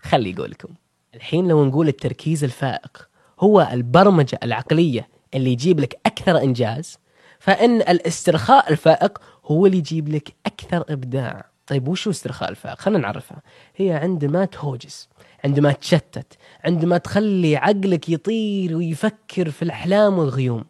خلي 0.02 0.30
يقولكم. 0.30 0.70
الحين 1.16 1.48
لو 1.48 1.66
نقول 1.66 1.88
التركيز 1.88 2.44
الفائق 2.44 3.10
هو 3.40 3.70
البرمجة 3.74 4.40
العقلية 4.44 5.10
اللي 5.34 5.52
يجيب 5.52 5.80
لك 5.80 6.00
أكثر 6.06 6.38
إنجاز 6.38 6.98
فإن 7.40 7.82
الاسترخاء 7.82 8.72
الفائق 8.72 9.22
هو 9.46 9.66
اللي 9.66 9.78
يجيب 9.78 10.10
لك 10.10 10.34
أكثر 10.46 10.86
إبداع. 10.90 11.46
طيب 11.68 11.88
وش 11.88 12.08
هو 12.08 12.12
استرخاء 12.12 12.50
الفائق؟ 12.50 12.80
خلينا 12.80 13.00
نعرفها. 13.00 13.42
هي 13.76 13.92
عندما 13.92 14.46
تهوجس 14.46 15.10
عندما 15.46 15.72
تشتت 15.72 16.38
عندما 16.64 16.98
تخلي 16.98 17.56
عقلك 17.56 18.10
يطير 18.10 18.78
ويفكر 18.78 19.50
في 19.50 19.62
الأحلام 19.62 20.18
والغيوم. 20.18 20.66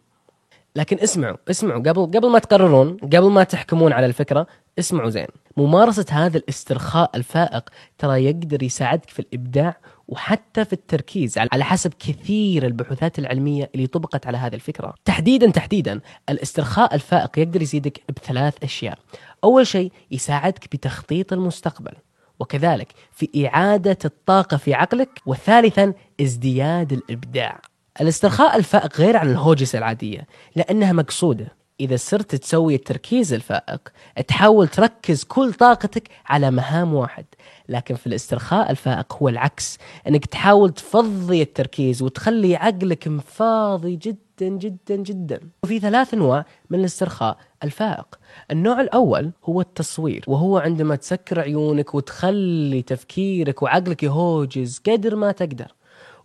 لكن 0.76 0.98
اسمعوا 0.98 1.36
اسمعوا 1.50 1.80
قبل 1.80 2.06
قبل 2.06 2.30
ما 2.30 2.38
تقررون 2.38 2.96
قبل 2.96 3.30
ما 3.30 3.44
تحكمون 3.44 3.92
على 3.92 4.06
الفكرة 4.06 4.46
اسمعوا 4.78 5.10
زين. 5.10 5.26
ممارسة 5.56 6.06
هذا 6.10 6.38
الاسترخاء 6.38 7.10
الفائق 7.14 7.68
ترى 7.98 8.24
يقدر 8.24 8.62
يساعدك 8.62 9.10
في 9.10 9.18
الإبداع 9.18 9.76
وحتى 10.08 10.64
في 10.64 10.72
التركيز 10.72 11.38
على 11.38 11.64
حسب 11.64 11.94
كثير 11.98 12.66
البحوثات 12.66 13.18
العلمية 13.18 13.70
اللي 13.74 13.86
طبقت 13.86 14.26
على 14.26 14.38
هذه 14.38 14.54
الفكرة. 14.54 14.94
تحديدا 15.04 15.50
تحديدا 15.50 16.00
الاسترخاء 16.28 16.94
الفائق 16.94 17.38
يقدر 17.38 17.62
يزيدك 17.62 18.02
بثلاث 18.08 18.54
أشياء. 18.62 18.98
أول 19.44 19.66
شيء 19.66 19.92
يساعدك 20.10 20.64
بتخطيط 20.72 21.32
المستقبل. 21.32 21.92
وكذلك 22.40 22.92
في 23.12 23.46
إعادة 23.46 23.98
الطاقة 24.04 24.56
في 24.56 24.74
عقلك 24.74 25.20
وثالثا 25.26 25.92
ازدياد 26.20 26.92
الإبداع. 26.92 27.60
الاسترخاء 28.00 28.56
الفائق 28.56 29.00
غير 29.00 29.16
عن 29.16 29.30
الهوجس 29.30 29.74
العادية 29.74 30.26
لأنها 30.56 30.92
مقصودة. 30.92 31.60
إذا 31.80 31.96
صرت 31.96 32.34
تسوي 32.34 32.74
التركيز 32.74 33.32
الفائق 33.32 33.88
تحاول 34.28 34.68
تركز 34.68 35.24
كل 35.24 35.52
طاقتك 35.52 36.08
على 36.26 36.50
مهام 36.50 36.94
واحد. 36.94 37.24
لكن 37.68 37.94
في 37.94 38.06
الاسترخاء 38.06 38.70
الفائق 38.70 39.16
هو 39.22 39.28
العكس 39.28 39.78
أنك 40.08 40.26
تحاول 40.26 40.70
تفضي 40.70 41.42
التركيز 41.42 42.02
وتخلي 42.02 42.56
عقلك 42.56 43.08
فاضي 43.20 43.96
جدا. 43.96 44.29
جدا 44.48 44.96
جدا 44.96 45.40
وفي 45.64 45.80
ثلاث 45.80 46.14
انواع 46.14 46.44
من 46.70 46.80
الاسترخاء. 46.80 47.36
الفائق. 47.64 48.18
النوع 48.50 48.80
الأول 48.80 49.30
هو 49.44 49.60
التصوير 49.60 50.24
وهو 50.26 50.58
عندما 50.58 50.96
تسكر 50.96 51.40
عيونك 51.40 51.94
وتخلي 51.94 52.82
تفكيرك 52.82 53.62
وعقلك 53.62 54.02
يهوجز 54.02 54.80
قدر 54.86 55.16
ما 55.16 55.32
تقدر 55.32 55.74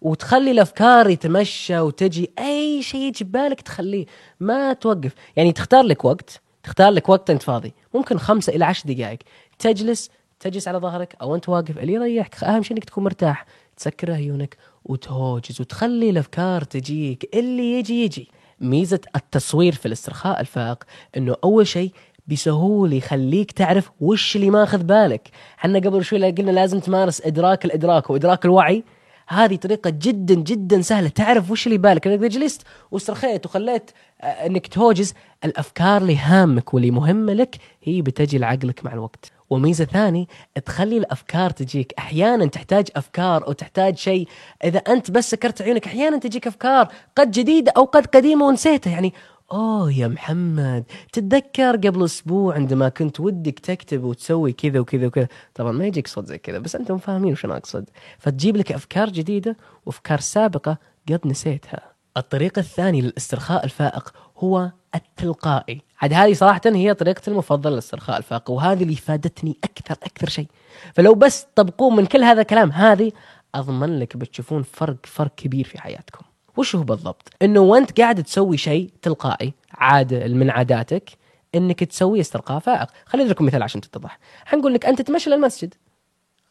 وتخلي 0.01 0.51
الأفكار 0.51 1.09
يتمشى 1.09 1.79
وتجي 1.79 2.31
أي 2.39 2.81
شيء 2.81 3.01
يجي 3.01 3.25
ببالك 3.25 3.61
تخليه 3.61 4.05
ما 4.39 4.73
توقف. 4.73 5.13
يعني 5.35 5.51
تختار 5.51 5.83
لك 5.83 6.05
وقت 6.05 6.41
تختار 6.63 6.89
لك 6.89 7.09
وقت 7.09 7.29
أنت 7.29 7.41
فاضي. 7.41 7.73
ممكن 7.93 8.17
خمسة 8.17 8.55
إلى 8.55 8.65
عشر 8.65 8.93
دقائق. 8.93 9.19
تجلس 9.59 10.09
تجلس 10.39 10.67
على 10.67 10.77
ظهرك 10.77 11.15
أو 11.21 11.35
أنت 11.35 11.49
واقف 11.49 11.77
اللي 11.77 11.93
يريحك. 11.93 12.43
أهم 12.43 12.63
شيء 12.63 12.77
إنك 12.77 12.83
تكون 12.85 13.03
مرتاح. 13.03 13.45
تسكر 13.77 14.11
عيونك 14.11 14.57
وتهوجز 14.85 15.61
وتخلي 15.61 16.09
الأفكار 16.09 16.63
تجيك 16.63 17.29
اللي 17.33 17.73
يجي 17.73 18.03
يجي. 18.03 18.29
ميزة 18.59 18.99
التصوير 19.15 19.73
في 19.73 19.85
الاسترخاء 19.85 20.41
الفائق 20.41 20.83
إنه 21.17 21.35
أول 21.43 21.67
شيء 21.67 21.91
بسهولة 22.27 22.95
يخليك 22.95 23.51
تعرف 23.51 23.91
وش 24.01 24.35
اللي 24.35 24.49
ماخذ 24.49 24.83
بالك. 24.83 25.29
حنا 25.57 25.79
قبل 25.79 26.05
شوي 26.05 26.31
قلنا 26.31 26.51
لازم 26.51 26.79
تمارس 26.79 27.21
إدراك 27.21 27.65
الإدراك 27.65 28.09
وإدراك 28.09 28.45
الوعي. 28.45 28.83
هذه 29.27 29.55
طريقة 29.55 29.89
جدا 29.89 30.35
جدا 30.35 30.81
سهلة 30.81 31.07
تعرف 31.07 31.51
وش 31.51 31.67
اللي 31.67 31.77
بالك. 31.77 32.07
إذا 32.07 32.27
جلست 32.27 32.61
واسترخيت 32.91 33.45
وخليت 33.45 33.91
آه، 34.21 34.25
أنك 34.25 34.67
توجز 34.67 35.13
الأفكار 35.45 36.01
اللي 36.01 36.17
هامك 36.17 36.73
واللي 36.73 36.91
مهمة 36.91 37.33
لك 37.33 37.55
هي 37.83 38.01
بتجي 38.01 38.37
لعقلك 38.37 38.85
مع 38.85 38.93
الوقت. 38.93 39.34
وميزة 39.49 39.85
ثاني 39.85 40.27
تخلي 40.65 40.97
الأفكار 40.97 41.49
تجيك. 41.49 41.93
أحيانا 41.99 42.45
تحتاج 42.45 42.87
أفكار 42.95 43.47
أو 43.47 43.51
تحتاج 43.51 43.97
شيء. 43.97 44.27
إذا 44.63 44.79
أنت 44.79 45.11
بس 45.11 45.31
سكرت 45.31 45.61
عيونك 45.61 45.85
أحيانا 45.87 46.17
تجيك 46.17 46.47
أفكار 46.47 46.87
قد 47.15 47.31
جديدة 47.31 47.73
أو 47.77 47.83
قد 47.83 48.05
قديمة 48.05 48.45
ونسيتها. 48.45 48.91
يعني 48.91 49.13
أوه 49.51 49.91
يا 49.91 50.07
محمد 50.07 50.83
تتذكر 51.13 51.75
قبل 51.75 52.05
أسبوع 52.05 52.55
عندما 52.55 52.89
كنت 52.89 53.19
ودك 53.19 53.59
تكتب 53.59 54.03
وتسوي 54.03 54.53
كذا 54.53 54.79
وكذا 54.79 55.07
وكذا. 55.07 55.27
طبعا 55.55 55.71
ما 55.71 55.85
يجيك 55.85 56.07
صوت 56.07 56.25
زي 56.25 56.37
كذا 56.37 56.59
بس 56.59 56.75
أنتم 56.75 56.97
فاهمين 56.97 57.31
وش 57.31 57.45
أنا 57.45 57.57
أقصد. 57.57 57.89
فتجيب 58.17 58.57
لك 58.57 58.71
أفكار 58.71 59.09
جديدة 59.09 59.57
وأفكار 59.85 60.19
سابقة 60.19 60.77
قد 61.09 61.27
نسيتها. 61.27 61.95
الطريقة 62.17 62.59
الثانية 62.59 63.01
للاسترخاء 63.01 63.65
الفائق 63.65 64.13
هو 64.37 64.71
التلقائي. 64.95 65.81
عاد 66.01 66.13
هذه 66.13 66.33
صراحة 66.33 66.61
هي 66.65 66.93
طريقتي 66.93 67.31
المفضلة 67.31 67.73
للاسترخاء 67.73 68.17
الفاقي 68.17 68.53
وهذه 68.53 68.83
اللي 68.83 68.95
فادتني 68.95 69.57
أكثر 69.63 69.93
أكثر 70.03 70.29
شيء. 70.29 70.47
فلو 70.93 71.13
بس 71.13 71.45
تطبقون 71.45 71.95
من 71.95 72.05
كل 72.05 72.23
هذا 72.23 72.41
الكلام 72.41 72.71
هذه 72.71 73.11
أضمن 73.55 73.99
لك 73.99 74.17
بتشوفون 74.17 74.63
فرق 74.63 74.95
فرق 75.03 75.35
كبير 75.35 75.65
في 75.65 75.81
حياتكم. 75.81 76.25
وش 76.57 76.75
هو 76.75 76.83
بالضبط؟ 76.83 77.29
إنه 77.41 77.59
وأنت 77.59 78.01
قاعد 78.01 78.23
تسوي 78.23 78.57
شيء 78.57 78.89
تلقائي 79.01 79.53
عادة 79.71 80.27
من 80.27 80.49
عاداتك 80.49 81.09
إنك 81.55 81.83
تسوي 81.83 82.19
استرخاء 82.19 82.59
فائق، 82.59 82.87
خليني 83.05 83.29
لكم 83.29 83.45
مثال 83.45 83.63
عشان 83.63 83.81
تتضح، 83.81 84.19
حنقول 84.45 84.73
لك 84.73 84.85
أنت 84.85 85.01
تمشي 85.01 85.29
للمسجد 85.29 85.73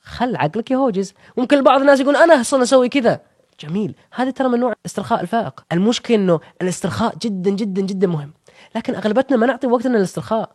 خل 0.03 0.37
عقلك 0.37 0.71
يهوجز، 0.71 1.15
ممكن 1.37 1.63
بعض 1.63 1.81
الناس 1.81 2.01
يقول 2.01 2.17
أنا 2.17 2.41
أصلا 2.41 2.63
أسوي 2.63 2.89
كذا، 2.89 3.21
جميل، 3.61 3.95
هذا 4.15 4.31
ترى 4.31 4.49
من 4.49 4.61
نوع 4.61 4.73
الاسترخاء 4.73 5.21
الفائق، 5.21 5.65
المشكلة 5.73 6.17
إنه 6.17 6.41
الاسترخاء 6.63 7.15
جدا 7.23 7.51
جدا 7.51 7.83
جدا 7.83 8.07
مهم، 8.07 8.33
لكن 8.77 8.95
اغلبتنا 8.95 9.37
ما 9.37 9.47
نعطي 9.47 9.67
وقتنا 9.67 9.97
للاسترخاء. 9.97 10.51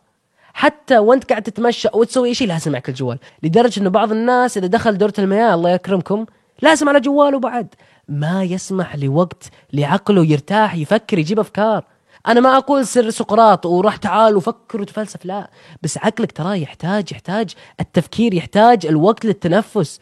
حتى 0.54 0.98
وانت 0.98 1.24
قاعد 1.24 1.42
تتمشى 1.42 1.88
أو 1.88 2.04
تسوي 2.04 2.34
شيء 2.34 2.48
لازم 2.48 2.72
معك 2.72 2.88
الجوال 2.88 3.18
لدرجة 3.42 3.80
إنه 3.80 3.90
بعض 3.90 4.12
الناس 4.12 4.58
إذا 4.58 4.66
دخل 4.66 4.98
دورة 4.98 5.12
المياه 5.18 5.54
الله 5.54 5.70
يكرمكم 5.70 6.26
لازم 6.62 6.88
على 6.88 7.00
جواله 7.00 7.38
بعد 7.38 7.74
ما 8.08 8.44
يسمح 8.44 8.96
لوقت 8.96 9.50
لعقله 9.72 10.24
يرتاح 10.24 10.74
يفكر 10.74 11.18
يجيب 11.18 11.40
أفكار. 11.40 11.84
أنا 12.28 12.40
ما 12.40 12.56
أقول 12.56 12.86
سر 12.86 13.10
سقراط 13.10 13.66
وروح 13.66 13.96
تعال 13.96 14.36
وفكر 14.36 14.80
وتفلسف 14.80 15.26
لا. 15.26 15.50
بس 15.82 15.98
عقلك 15.98 16.32
تراه 16.32 16.54
يحتاج 16.54 17.12
يحتاج 17.12 17.54
التفكير 17.80 18.34
يحتاج 18.34 18.86
الوقت 18.86 19.24
للتنفس. 19.24 20.00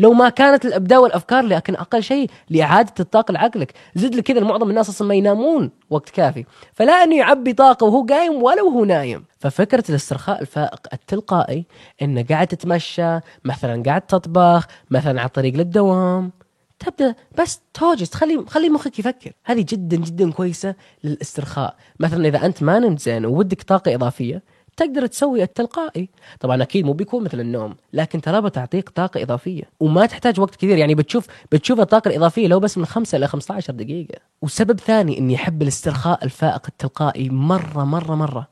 لو 0.00 0.12
ما 0.12 0.28
كانت 0.28 0.64
الإبداع 0.64 0.98
والأفكار 0.98 1.44
لكن 1.44 1.74
أقل 1.74 2.02
شيء 2.02 2.30
لإعادة 2.50 2.94
الطاقة 3.00 3.32
لعقلك. 3.32 3.72
زد 3.94 4.14
لك 4.14 4.22
كذا 4.22 4.40
معظم 4.40 4.70
الناس 4.70 4.88
أصلا 4.88 5.08
ما 5.08 5.14
ينامون 5.14 5.70
وقت 5.90 6.10
كافي. 6.10 6.44
فلا 6.72 6.92
انه 6.92 7.16
يعبي 7.16 7.52
طاقة 7.52 7.84
وهو 7.84 8.06
قايم 8.06 8.42
ولا 8.42 8.62
وهو 8.62 8.84
نايم. 8.84 9.24
ففكرة 9.38 9.84
الاسترخاء 9.88 10.40
الفائق 10.40 10.80
التلقائي 10.92 11.64
إنه 12.02 12.24
قاعد 12.30 12.46
تتمشى 12.46 13.18
مثلا 13.44 13.82
قاعد 13.82 14.00
تطبخ 14.00 14.66
مثلا 14.90 15.20
على 15.20 15.26
الطريق 15.26 15.54
للدوام. 15.54 16.32
تبدأ 16.78 17.14
بس 17.38 17.60
توجس 17.74 18.10
تخلي 18.10 18.44
خلي 18.48 18.68
مخك 18.68 18.98
يفكر. 18.98 19.32
هذه 19.44 19.64
جدا 19.68 19.96
جدا 19.96 20.32
كويسة 20.32 20.74
للاسترخاء. 21.04 21.76
مثلا 22.00 22.28
إذا 22.28 22.46
أنت 22.46 22.62
ما 22.62 22.78
نمت 22.78 22.98
زين 22.98 23.26
وودك 23.26 23.62
طاقة 23.62 23.94
إضافية 23.94 24.42
تقدر 24.76 25.06
تسوي 25.06 25.42
التلقائي. 25.42 26.08
طبعا 26.40 26.62
أكيد 26.62 26.84
مو 26.84 26.92
بيكون 26.92 27.24
مثل 27.24 27.40
النوم 27.40 27.74
لكن 27.92 28.20
ترى 28.20 28.40
بتعطيك 28.40 28.88
طاقة 28.88 29.22
إضافية 29.22 29.62
وما 29.80 30.06
تحتاج 30.06 30.40
وقت 30.40 30.54
كثير. 30.56 30.78
يعني 30.78 30.94
بتشوف 30.94 31.26
بتشوف 31.52 31.80
الطاقة 31.80 32.08
الإضافية 32.08 32.46
لو 32.48 32.60
بس 32.60 32.78
من 32.78 32.84
5 32.86 33.16
إلى 33.16 33.26
15 33.26 33.72
دقيقة. 33.72 34.18
وسبب 34.42 34.80
ثاني 34.80 35.18
إني 35.18 35.34
أحب 35.34 35.62
الاسترخاء 35.62 36.24
الفائق 36.24 36.62
التلقائي 36.68 37.30
مرة 37.30 37.84
مرة 37.84 38.14
مرة. 38.14 38.48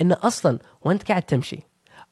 انه 0.00 0.16
أصلا 0.22 0.58
وأنت 0.82 1.08
قاعد 1.08 1.22
تمشي 1.22 1.60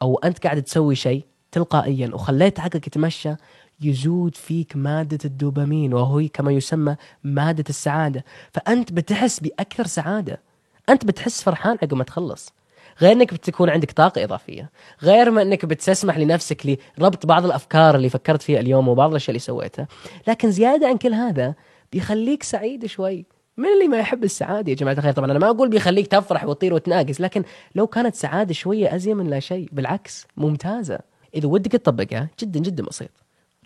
أو 0.02 0.18
أنت 0.18 0.38
قاعد 0.38 0.62
تسوي 0.62 0.94
شيء 0.94 1.24
تلقائيا 1.52 2.10
وخليت 2.14 2.60
عقلك 2.60 2.86
يتمشى 2.86 3.34
يزود 3.82 4.36
فيك 4.36 4.76
مادة 4.76 5.18
الدوبامين 5.24 5.94
وهو 5.94 6.22
كما 6.32 6.52
يسمى 6.52 6.96
مادة 7.24 7.64
السعادة. 7.68 8.24
فأنت 8.52 8.92
بتحس 8.92 9.40
بأكثر 9.40 9.86
سعادة. 9.86 10.40
أنت 10.88 11.04
بتحس 11.04 11.42
فرحان 11.42 11.72
عقب 11.82 11.94
ما 11.94 12.04
تخلص. 12.04 12.52
غير 13.00 13.12
إنك 13.12 13.34
بتكون 13.34 13.70
عندك 13.70 13.92
طاقة 13.92 14.24
إضافية. 14.24 14.70
غير 15.02 15.30
ما 15.30 15.42
إنك 15.42 15.64
بتسمح 15.64 16.18
لنفسك 16.18 16.78
لربط 16.98 17.26
بعض 17.26 17.44
الأفكار 17.44 17.96
اللي 17.96 18.08
فكرت 18.08 18.42
فيها 18.42 18.60
اليوم 18.60 18.88
وبعض 18.88 19.10
الأشياء 19.10 19.30
اللي 19.30 19.38
سويتها. 19.38 19.88
لكن 20.28 20.50
زيادة 20.50 20.88
عن 20.88 20.96
كل 20.96 21.14
هذا 21.14 21.54
بيخليك 21.92 22.42
سعيد 22.42 22.86
شوي. 22.86 23.24
من 23.56 23.68
اللي 23.68 23.88
ما 23.88 23.98
يحب 23.98 24.24
السعادة 24.24 24.70
يا 24.70 24.76
جماعة 24.76 24.94
الخير؟ 24.94 25.12
طبعا 25.12 25.30
أنا 25.30 25.38
ما 25.38 25.50
أقول 25.50 25.68
بيخليك 25.68 26.06
تفرح 26.06 26.44
وتطير 26.44 26.74
وتناقص 26.74 27.20
لكن 27.20 27.44
لو 27.74 27.86
كانت 27.86 28.14
سعادة 28.14 28.54
شوية 28.54 28.94
أزين 28.94 29.16
من 29.16 29.30
لا 29.30 29.40
شيء 29.40 29.68
بالعكس 29.72 30.26
ممتازة. 30.36 30.98
إذا 31.34 31.48
ودك 31.48 31.72
تطبقها 31.72 32.28
جدا 32.40 32.60
جدا 32.60 32.82
بسيط. 32.82 33.10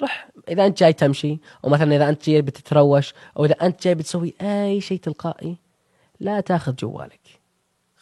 رح 0.02 0.28
إذا 0.49 0.66
أنت 0.66 0.78
جاي 0.81 0.93
تمشي 0.93 1.38
أو 1.64 1.71
مثلا 1.71 1.97
إذا 1.97 2.09
أنت 2.09 2.31
جاي 2.31 2.43
بتتروش 2.43 3.14
أو 3.38 3.45
إذا 3.45 3.54
أنت 3.54 3.85
جاي 3.85 3.95
بتسوي 3.95 4.35
أي 4.43 4.81
شيء 4.81 4.99
تلقائي 4.99 5.57
لا 6.21 6.40
تاخذ 6.40 6.75
جوالك. 6.75 7.43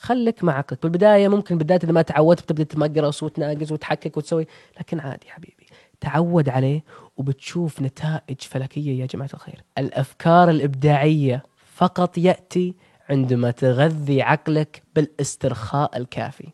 خلك 0.03 0.45
مع 0.45 0.59
عقلك 0.59 0.83
بالبداية 0.83 1.29
ممكن 1.29 1.59
بالذات 1.59 1.85
إذا 1.85 1.93
ما 1.93 2.03
تعودت 2.03 2.43
بتبدأ 2.43 2.65
تمقرص 2.65 3.23
وتناقز 3.23 3.73
وتحكك 3.73 4.17
وتسوي 4.17 4.47
لكن 4.81 5.01
عادي 5.01 5.31
حبيبي. 5.31 5.67
تعود 6.01 6.49
عليه 6.49 6.85
وبتشوف 7.17 7.83
نتائج 7.83 8.41
فلكية 8.41 9.01
يا 9.01 9.07
جماعة 9.07 9.31
الخير. 9.35 9.63
الأفكار 9.79 10.51
الإبداعية 10.51 11.43
فقط 11.75 12.19
يأتي 12.19 12.75
عندما 13.11 13.51
تغذي 13.51 14.23
عقلك 14.23 14.83
بالاسترخاء 14.95 15.97
الكافي. 15.97 16.49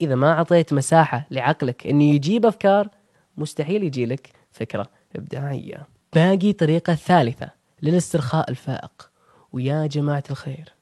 إذا 0.00 0.14
ما 0.14 0.32
أعطيت 0.32 0.72
مساحة 0.72 1.26
لعقلك 1.30 1.86
انه 1.86 2.04
يجيب 2.04 2.46
أفكار 2.46 2.88
مستحيل 3.36 3.82
يجي 3.84 4.06
لك 4.06 4.30
فكرة 4.50 4.86
إبداعية. 5.16 5.86
باقي 6.14 6.52
طريقة 6.52 6.94
ثالثة 6.94 7.50
للاسترخاء 7.82 8.50
الفائق. 8.50 9.10
ويا 9.52 9.86
جماعة 9.86 10.24
الخير 10.30 10.74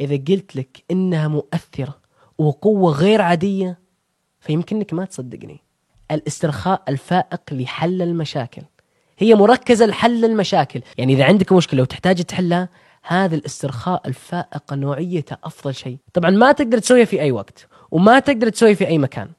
إذا 0.00 0.16
قلت 0.16 0.56
لك 0.56 0.84
إنها 0.90 1.28
مؤثرة 1.28 1.98
وقوة 2.38 2.92
غير 2.92 3.22
عادية 3.22 3.78
فيمكنك 4.40 4.92
ما 4.92 5.04
تصدقني. 5.04 5.60
الاسترخاء 6.10 6.82
الفائق 6.88 7.40
لحل 7.52 8.02
المشاكل. 8.02 8.62
هي 9.18 9.34
مركزة 9.34 9.86
لحل 9.86 10.24
المشاكل. 10.24 10.82
يعني 10.98 11.12
إذا 11.12 11.24
عندك 11.24 11.52
مشكلة 11.52 11.82
وتحتاج 11.82 12.22
تحلها 12.22 12.68
هذا 13.02 13.34
الاسترخاء 13.34 14.08
الفائق 14.08 14.72
نوعيته 14.72 15.36
أفضل 15.44 15.74
شيء. 15.74 15.98
طبعا 16.12 16.30
ما 16.30 16.52
تقدر 16.52 16.78
تسويها 16.78 17.04
في 17.04 17.20
أي 17.20 17.32
وقت 17.32 17.68
وما 17.90 18.18
تقدر 18.18 18.48
تسويها 18.48 18.74
في 18.74 18.86
أي 18.86 18.98
مكان. 18.98 19.30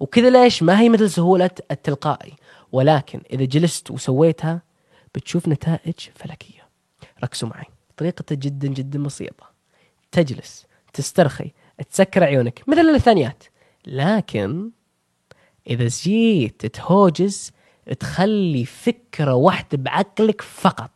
وكذا 0.00 0.30
ليش؟ 0.30 0.62
ما 0.62 0.80
هي 0.80 0.88
مثل 0.88 1.10
سهولة 1.10 1.50
التلقائي. 1.70 2.32
ولكن 2.72 3.20
إذا 3.32 3.44
جلست 3.44 3.90
وسويتها 3.90 4.62
بتشوف 5.14 5.48
نتائج 5.48 5.94
فلكية. 6.14 6.68
ركزوا 7.24 7.48
معي. 7.48 7.66
طريقته 7.96 8.34
جدا 8.34 8.68
جدا 8.68 9.02
بسيطة. 9.02 9.55
تجلس 10.16 10.66
تسترخي 10.92 11.52
تسكر 11.90 12.24
عيونك 12.24 12.62
مثل 12.66 12.80
الثانيات. 12.80 13.44
لكن 13.86 14.70
إذا 15.66 15.88
جيت 15.88 16.66
تهوجس 16.66 17.52
تخلي 18.00 18.64
فكرة 18.64 19.34
واحدة 19.34 19.68
بعقلك 19.78 20.42
فقط. 20.42 20.90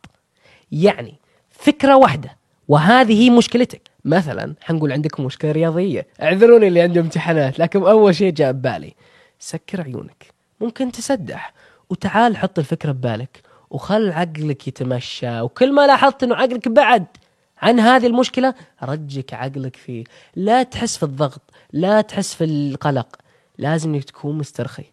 يعني 0.71 1.15
فكرة 1.49 1.95
واحدة 1.95 2.37
وهذه 2.67 3.23
هي 3.23 3.29
مشكلتك. 3.29 3.81
مثلا 4.05 4.55
حنقول 4.61 4.91
عندكم 4.91 5.25
مشكلة 5.25 5.51
رياضية. 5.51 6.07
اعذروني 6.21 6.67
اللي 6.67 6.81
عنده 6.81 7.01
امتحانات 7.01 7.59
لكن 7.59 7.83
أول 7.83 8.15
شيء 8.15 8.33
جاء 8.33 8.51
ببالي. 8.51 8.93
سكر 9.39 9.81
عيونك. 9.81 10.25
ممكن 10.61 10.91
تسدح. 10.91 11.53
وتعال 11.89 12.37
حط 12.37 12.59
الفكرة 12.59 12.91
ببالك. 12.91 13.41
وخل 13.69 14.11
عقلك 14.11 14.67
يتمشى. 14.67 15.41
وكل 15.41 15.73
ما 15.73 15.87
لاحظت 15.87 16.23
إنه 16.23 16.35
عقلك 16.35 16.67
بعد 16.67 17.05
عن 17.61 17.79
هذه 17.79 18.07
المشكلة 18.07 18.53
رجك 18.83 19.33
عقلك 19.33 19.75
فيه 19.75 20.03
لا 20.35 20.63
تحس 20.63 20.97
في 20.97 21.03
الضغط 21.03 21.41
لا 21.73 22.01
تحس 22.01 22.33
في 22.33 22.43
القلق 22.43 23.15
لازم 23.57 23.93
إنك 23.93 24.03
تكون 24.03 24.37
مسترخي. 24.37 24.85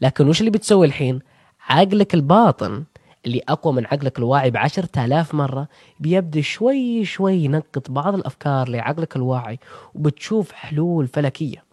لكن 0.00 0.28
وش 0.28 0.40
اللي 0.40 0.50
بتسوي 0.50 0.86
الحين؟ 0.86 1.20
عقلك 1.68 2.14
الباطن 2.14 2.84
اللي 3.26 3.42
أقوى 3.48 3.72
من 3.72 3.86
عقلك 3.86 4.18
الواعي 4.18 4.50
بعشرة 4.50 5.04
آلاف 5.04 5.34
مرة 5.34 5.68
بيبدأ 6.00 6.40
شوي 6.40 7.04
شوي 7.04 7.34
ينقط 7.34 7.90
بعض 7.90 8.14
الأفكار 8.14 8.68
لعقلك 8.68 9.16
الواعي 9.16 9.58
وبتشوف 9.94 10.52
حلول 10.52 11.06
فلكية. 11.06 11.64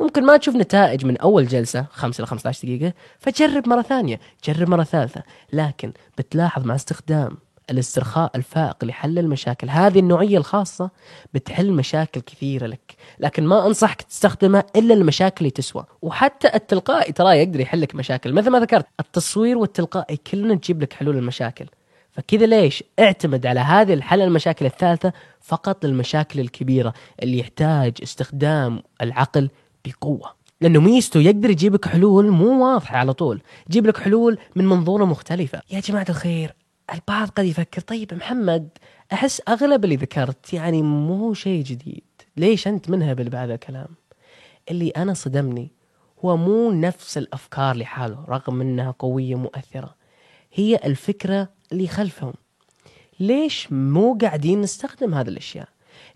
ممكن 0.00 0.26
ما 0.26 0.36
تشوف 0.36 0.56
نتائج 0.56 1.06
من 1.06 1.16
أول 1.16 1.46
جلسة 1.46 1.86
5 1.90 2.24
ل 2.24 2.26
15 2.26 2.68
دقيقة 2.68 2.94
فجرب 3.18 3.68
مرة 3.68 3.82
ثانية 3.82 4.20
جرب 4.44 4.68
مرة 4.68 4.84
ثالثة. 4.84 5.22
لكن 5.52 5.92
بتلاحظ 6.18 6.64
مع 6.64 6.74
استخدام 6.74 7.36
الاسترخاء 7.70 8.30
الفائق 8.36 8.84
لحل 8.84 9.18
المشاكل. 9.18 9.70
هذه 9.70 9.98
النوعية 9.98 10.38
الخاصة 10.38 10.90
بتحل 11.34 11.72
مشاكل 11.72 12.20
كثيرة 12.20 12.66
لك. 12.66 12.96
لكن 13.18 13.46
ما 13.46 13.66
أنصحك 13.66 14.02
تستخدمها 14.02 14.64
إلا 14.76 14.94
المشاكل 14.94 15.36
اللي 15.38 15.50
تسوى. 15.50 15.84
وحتى 16.02 16.54
التلقائي 16.54 17.12
ترى 17.12 17.38
يقدر 17.38 17.60
يحل 17.60 17.80
لك 17.80 17.94
مشاكل. 17.94 18.32
مثل 18.32 18.50
ما 18.50 18.60
ذكرت 18.60 18.86
التصوير 19.00 19.58
والتلقائي 19.58 20.16
كلنا 20.16 20.54
تجيب 20.54 20.82
لك 20.82 20.92
حلول 20.92 21.16
المشاكل. 21.16 21.66
فكذا 22.12 22.46
ليش 22.46 22.84
اعتمد 23.00 23.46
على 23.46 23.60
هذه 23.60 23.94
الحل 23.94 24.20
المشاكل 24.20 24.66
الثالثة 24.66 25.12
فقط 25.40 25.84
للمشاكل 25.86 26.40
الكبيرة 26.40 26.94
اللي 27.22 27.38
يحتاج 27.38 27.92
استخدام 28.02 28.82
العقل 29.02 29.50
بقوة. 29.84 30.40
لأنه 30.60 30.80
ميزته 30.80 31.20
يقدر 31.20 31.50
يجيب 31.50 31.74
لك 31.74 31.88
حلول 31.88 32.30
مو 32.30 32.64
واضحة 32.64 32.96
على 32.96 33.12
طول. 33.12 33.42
يجيب 33.68 33.86
لك 33.86 33.96
حلول 33.96 34.38
من 34.56 34.66
منظوره 34.66 35.04
مختلفة. 35.04 35.60
يا 35.70 35.80
جماعة 35.80 36.06
الخير 36.08 36.54
البعض 36.94 37.28
قد 37.28 37.44
يفكر 37.44 37.80
طيب 37.80 38.14
محمد 38.14 38.68
أحس 39.12 39.42
أغلب 39.48 39.84
اللي 39.84 39.96
ذكرت 39.96 40.52
يعني 40.52 40.82
مو 40.82 41.34
شيء 41.34 41.64
جديد. 41.64 42.04
ليش 42.36 42.68
أنت 42.68 42.90
منهبل 42.90 43.28
بهذا 43.28 43.54
الكلام؟ 43.54 43.88
اللي 44.70 44.90
أنا 44.90 45.14
صدمني 45.14 45.70
هو 46.24 46.36
مو 46.36 46.72
نفس 46.72 47.18
الأفكار 47.18 47.76
لحاله 47.76 48.24
رغم 48.28 48.60
إنها 48.60 48.94
قوية 48.98 49.34
مؤثرة. 49.34 49.94
هي 50.52 50.80
الفكرة 50.84 51.48
اللي 51.72 51.86
خلفهم. 51.88 52.34
ليش 53.20 53.72
مو 53.72 54.18
قاعدين 54.20 54.60
نستخدم 54.60 55.14
هذه 55.14 55.28
الأشياء؟ 55.28 55.68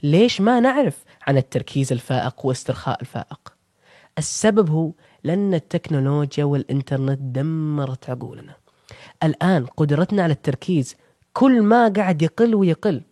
ليش 0.02 0.40
ما 0.40 0.60
نعرف 0.60 1.04
عن 1.26 1.36
التركيز 1.36 1.92
الفائق 1.92 2.46
واسترخاء 2.46 3.00
الفائق؟ 3.00 3.54
السبب 4.18 4.70
هو 4.70 4.92
لأن 5.24 5.54
التكنولوجيا 5.54 6.44
والإنترنت 6.44 7.18
دمرت 7.20 8.10
عقولنا. 8.10 8.63
الآن 9.22 9.66
قدرتنا 9.66 10.22
على 10.22 10.32
التركيز 10.32 10.96
كل 11.32 11.62
ما 11.62 11.88
قاعد 11.88 12.22
يقل 12.22 12.54
ويقل. 12.54 13.02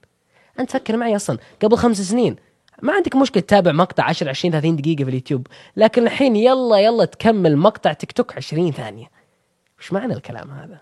أنت 0.61 0.71
فكر 0.71 0.97
معي 0.97 1.16
أصلا 1.16 1.38
قبل 1.62 1.77
خمس 1.77 2.01
سنين 2.01 2.37
ما 2.83 2.92
عندك 2.92 3.16
مشكلة 3.16 3.42
تتابع 3.42 3.73
مقطع 3.73 4.05
10 4.05 4.29
20 4.29 4.53
30 4.53 4.77
دقيقة 4.77 5.05
في 5.05 5.11
اليوتيوب 5.11 5.47
لكن 5.77 6.03
الحين 6.03 6.37
يلا 6.37 6.79
يلا 6.79 7.05
تكمل 7.05 7.57
مقطع 7.57 7.92
تيك 7.92 8.12
توك 8.12 8.37
20 8.37 8.73
ثانية. 8.73 9.11
وش 9.79 9.92
معنى 9.92 10.12
الكلام 10.14 10.51
هذا؟ 10.51 10.81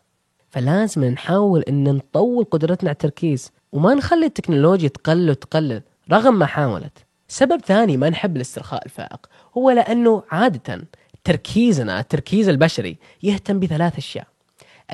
فلازم 0.48 1.04
نحاول 1.04 1.62
إن 1.62 1.94
نطول 1.94 2.44
قدرتنا 2.44 2.88
على 2.88 2.94
التركيز 2.94 3.52
وما 3.72 3.94
نخلي 3.94 4.26
التكنولوجيا 4.26 4.88
تقل 4.88 5.30
وتقلل 5.30 5.82
رغم 6.10 6.38
ما 6.38 6.46
حاولت. 6.46 6.98
سبب 7.28 7.60
ثاني 7.60 7.96
ما 7.96 8.10
نحب 8.10 8.36
الاسترخاء 8.36 8.84
الفائق 8.84 9.26
هو 9.58 9.70
لأنه 9.70 10.22
عادة 10.30 10.88
تركيزنا 11.24 12.00
التركيز 12.00 12.48
البشري 12.48 12.96
يهتم 13.22 13.60
بثلاث 13.60 13.98
أشياء. 13.98 14.26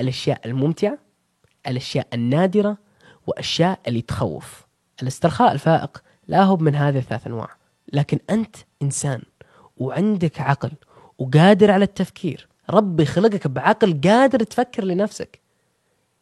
الأشياء 0.01 0.41
الممتعة 0.45 0.99
الأشياء 1.67 2.07
النادرة 2.15 2.79
وأشياء 3.27 3.81
اللي 3.89 4.03
تخوف. 4.03 4.67
الاسترخاء 5.03 5.53
الفائق 5.53 6.03
لا 6.29 6.43
هو 6.43 6.57
من 6.57 6.75
هذه 6.75 6.99
الثلاث 6.99 7.27
أنواع 7.27 7.49
لكن 7.93 8.19
أنت 8.31 8.57
إنسان 8.83 9.23
وعندك 9.77 10.41
عقل 10.41 10.71
وقادر 11.19 11.71
على 11.71 11.85
التفكير. 11.85 12.49
ربي 12.71 13.05
خلقك 13.05 13.47
بعقل 13.47 14.01
قادر 14.05 14.43
تفكر 14.43 14.85
لنفسك. 14.85 15.41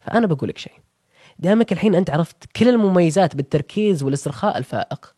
فأنا 0.01 0.27
بقول 0.27 0.49
لك 0.49 0.59
شيء 0.59 0.73
دامك 1.39 1.73
الحين 1.73 1.95
أنت 1.95 2.11
عرفت 2.11 2.57
كل 2.57 2.69
المميزات 2.69 3.37
بالتركيز 3.37 4.03
والاسترخاء 4.03 4.59
الفائق 4.59 5.15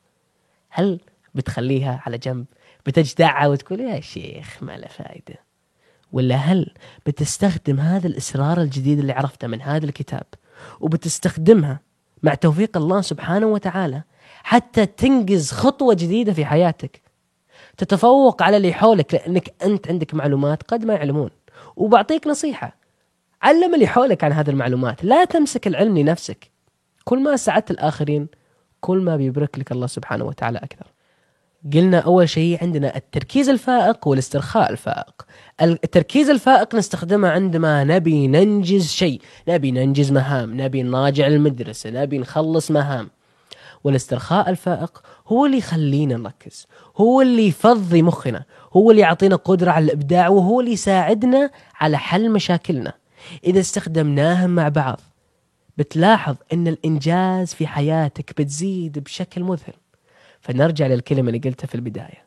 هل 0.71 1.01
بتخليها 1.35 2.03
على 2.07 2.19
جنب؟ 2.19 2.47
بتجدعها 2.87 3.49
وتقول 3.49 3.81
يا 3.81 4.01
شيخ 4.01 4.62
ما 4.62 4.77
له 4.77 4.87
فائده 4.88 5.46
ولا 6.12 6.37
هل 6.37 6.75
بتستخدم 7.07 7.81
هذا 7.81 8.07
الإسرار 8.07 8.61
الجديد 8.61 8.99
اللي 8.99 9.12
عرفته 9.12 9.49
من 9.49 9.62
هذا 9.62 9.85
الكتاب 9.85 10.25
وبتستخدمها 10.81 11.81
مع 12.23 12.35
توفيق 12.35 12.77
الله 12.77 13.01
سبحانه 13.01 13.47
وتعالى 13.47 14.03
حتى 14.42 14.87
تنجز 14.87 15.53
خطوة 15.53 15.95
جديدة 15.95 16.33
في 16.33 16.45
حياتك؟ 16.45 17.03
تتفوق 17.77 18.42
على 18.42 18.57
اللي 18.57 18.73
حولك 18.73 19.14
لأنك 19.14 19.55
أنت 19.64 19.88
عندك 19.88 20.14
معلومات 20.14 20.62
قد 20.62 20.85
ما 20.85 20.95
يعلمون. 20.95 21.31
وبعطيك 21.77 22.27
نصيحة. 22.27 22.77
علم 23.42 23.75
اللي 23.75 23.87
حولك 23.87 24.25
عن 24.25 24.33
هذه 24.33 24.51
المعلومات. 24.51 25.05
لا 25.05 25.25
تمسك 25.25 25.66
العلم 25.66 25.99
لنفسك. 25.99 26.51
كل 27.05 27.23
ما 27.23 27.37
ساعدت 27.37 27.71
الآخرين 27.71 28.29
كل 28.81 28.99
ما 28.99 29.16
بيبرك 29.16 29.59
لك 29.59 29.73
الله 29.73 29.87
سبحانه 29.87 30.25
وتعالى 30.25 30.59
أكثر. 30.59 30.87
قلنا 31.75 31.99
أول 31.99 32.29
شيء 32.29 32.59
عندنا 32.63 32.97
التركيز 32.97 33.49
الفائق 33.49 34.09
والاسترخاء 34.09 34.73
الفائق. 34.73 35.27
التركيز 35.63 36.31
الفائق 36.31 36.75
نستخدمه 36.75 37.29
عندما 37.29 37.85
نبي 37.85 38.27
ننجز 38.27 38.89
شيء. 38.89 39.21
نبي 39.49 39.71
ننجز 39.71 40.13
مهام 40.13 40.61
نبي 40.61 40.83
نراجع 40.83 41.27
المدرسة 41.27 41.91
نبي 41.91 42.19
نخلص 42.19 42.71
مهام. 42.71 43.11
والاسترخاء 43.85 44.51
الفائق 44.51 45.03
هو 45.29 45.47
اللي 45.47 45.59
يخلينا 45.59 46.17
نركز 46.17 46.67
هو 46.97 47.23
اللي 47.23 47.47
يفضي 47.47 48.03
مخنا 48.03 48.45
هو 48.73 48.91
اللي 48.91 49.03
يعطينا 49.03 49.37
قدرة 49.37 49.71
على 49.71 49.85
الإبداع 49.85 50.29
وهو 50.29 50.61
اللي 50.61 50.73
يساعدنا 50.73 51.51
على 51.75 51.99
حل 51.99 52.31
مشاكلنا. 52.31 52.93
إذا 53.45 53.61
استخدمناهم 53.61 54.51
مع 54.51 54.69
بعض 54.69 55.01
بتلاحظ 55.77 56.37
أن 56.53 56.69
الإنجاز 56.69 57.55
في 57.55 57.67
حياتك 57.67 58.41
بتزيد 58.41 58.99
بشكل 58.99 59.43
مذهل. 59.43 59.75
فنرجع 60.47 60.87
للكلمة 60.87 61.29
اللي 61.29 61.39
قلتها 61.39 61.67
في 61.67 61.75
البداية. 61.75 62.27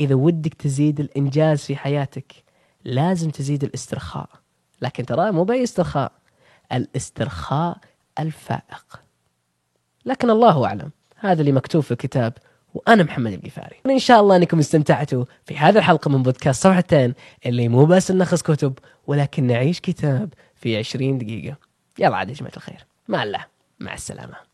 إذا 0.00 0.14
ودك 0.14 0.54
تزيد 0.54 1.00
الإنجاز 1.00 1.60
في 1.60 1.76
حياتك 1.76 2.32
لازم 2.84 3.30
تزيد 3.30 3.64
الاسترخاء. 3.64 4.28
لكن 4.82 5.06
ترى 5.06 5.30
مو 5.30 5.44
بأي 5.44 5.62
استرخاء 5.62 6.12
الاسترخاء 6.72 7.78
الفائق. 8.18 9.02
لكن 10.06 10.30
الله 10.30 10.66
أعلم. 10.66 10.90
هذا 11.16 11.40
اللي 11.40 11.52
مكتوب 11.52 11.82
في 11.82 11.90
الكتاب 11.90 12.32
وأنا 12.74 13.02
محمد 13.02 13.32
القفاري. 13.32 13.76
إن 13.86 13.98
شاء 13.98 14.20
الله 14.20 14.36
أنكم 14.36 14.58
استمتعتوا 14.58 15.24
في 15.44 15.58
هذه 15.58 15.78
الحلقة 15.78 16.10
من 16.10 16.22
بودكاست 16.22 16.62
صفحتين 16.62 17.14
اللي 17.46 17.68
مو 17.68 17.86
بس 17.86 18.10
نلخص 18.10 18.42
كتب 18.42 18.78
ولكن 19.06 19.46
نعيش 19.46 19.80
كتاب 19.80 20.34
في 20.54 20.76
20 20.76 21.18
دقيقة. 21.18 21.56
يلا 21.98 22.16
عاد 22.16 22.28
يا 22.28 22.34
جماعة 22.34 22.52
الخير. 22.56 22.86
مع 23.08 23.22
الله. 23.22 23.44
مع 23.80 23.94
السلامة. 23.94 24.47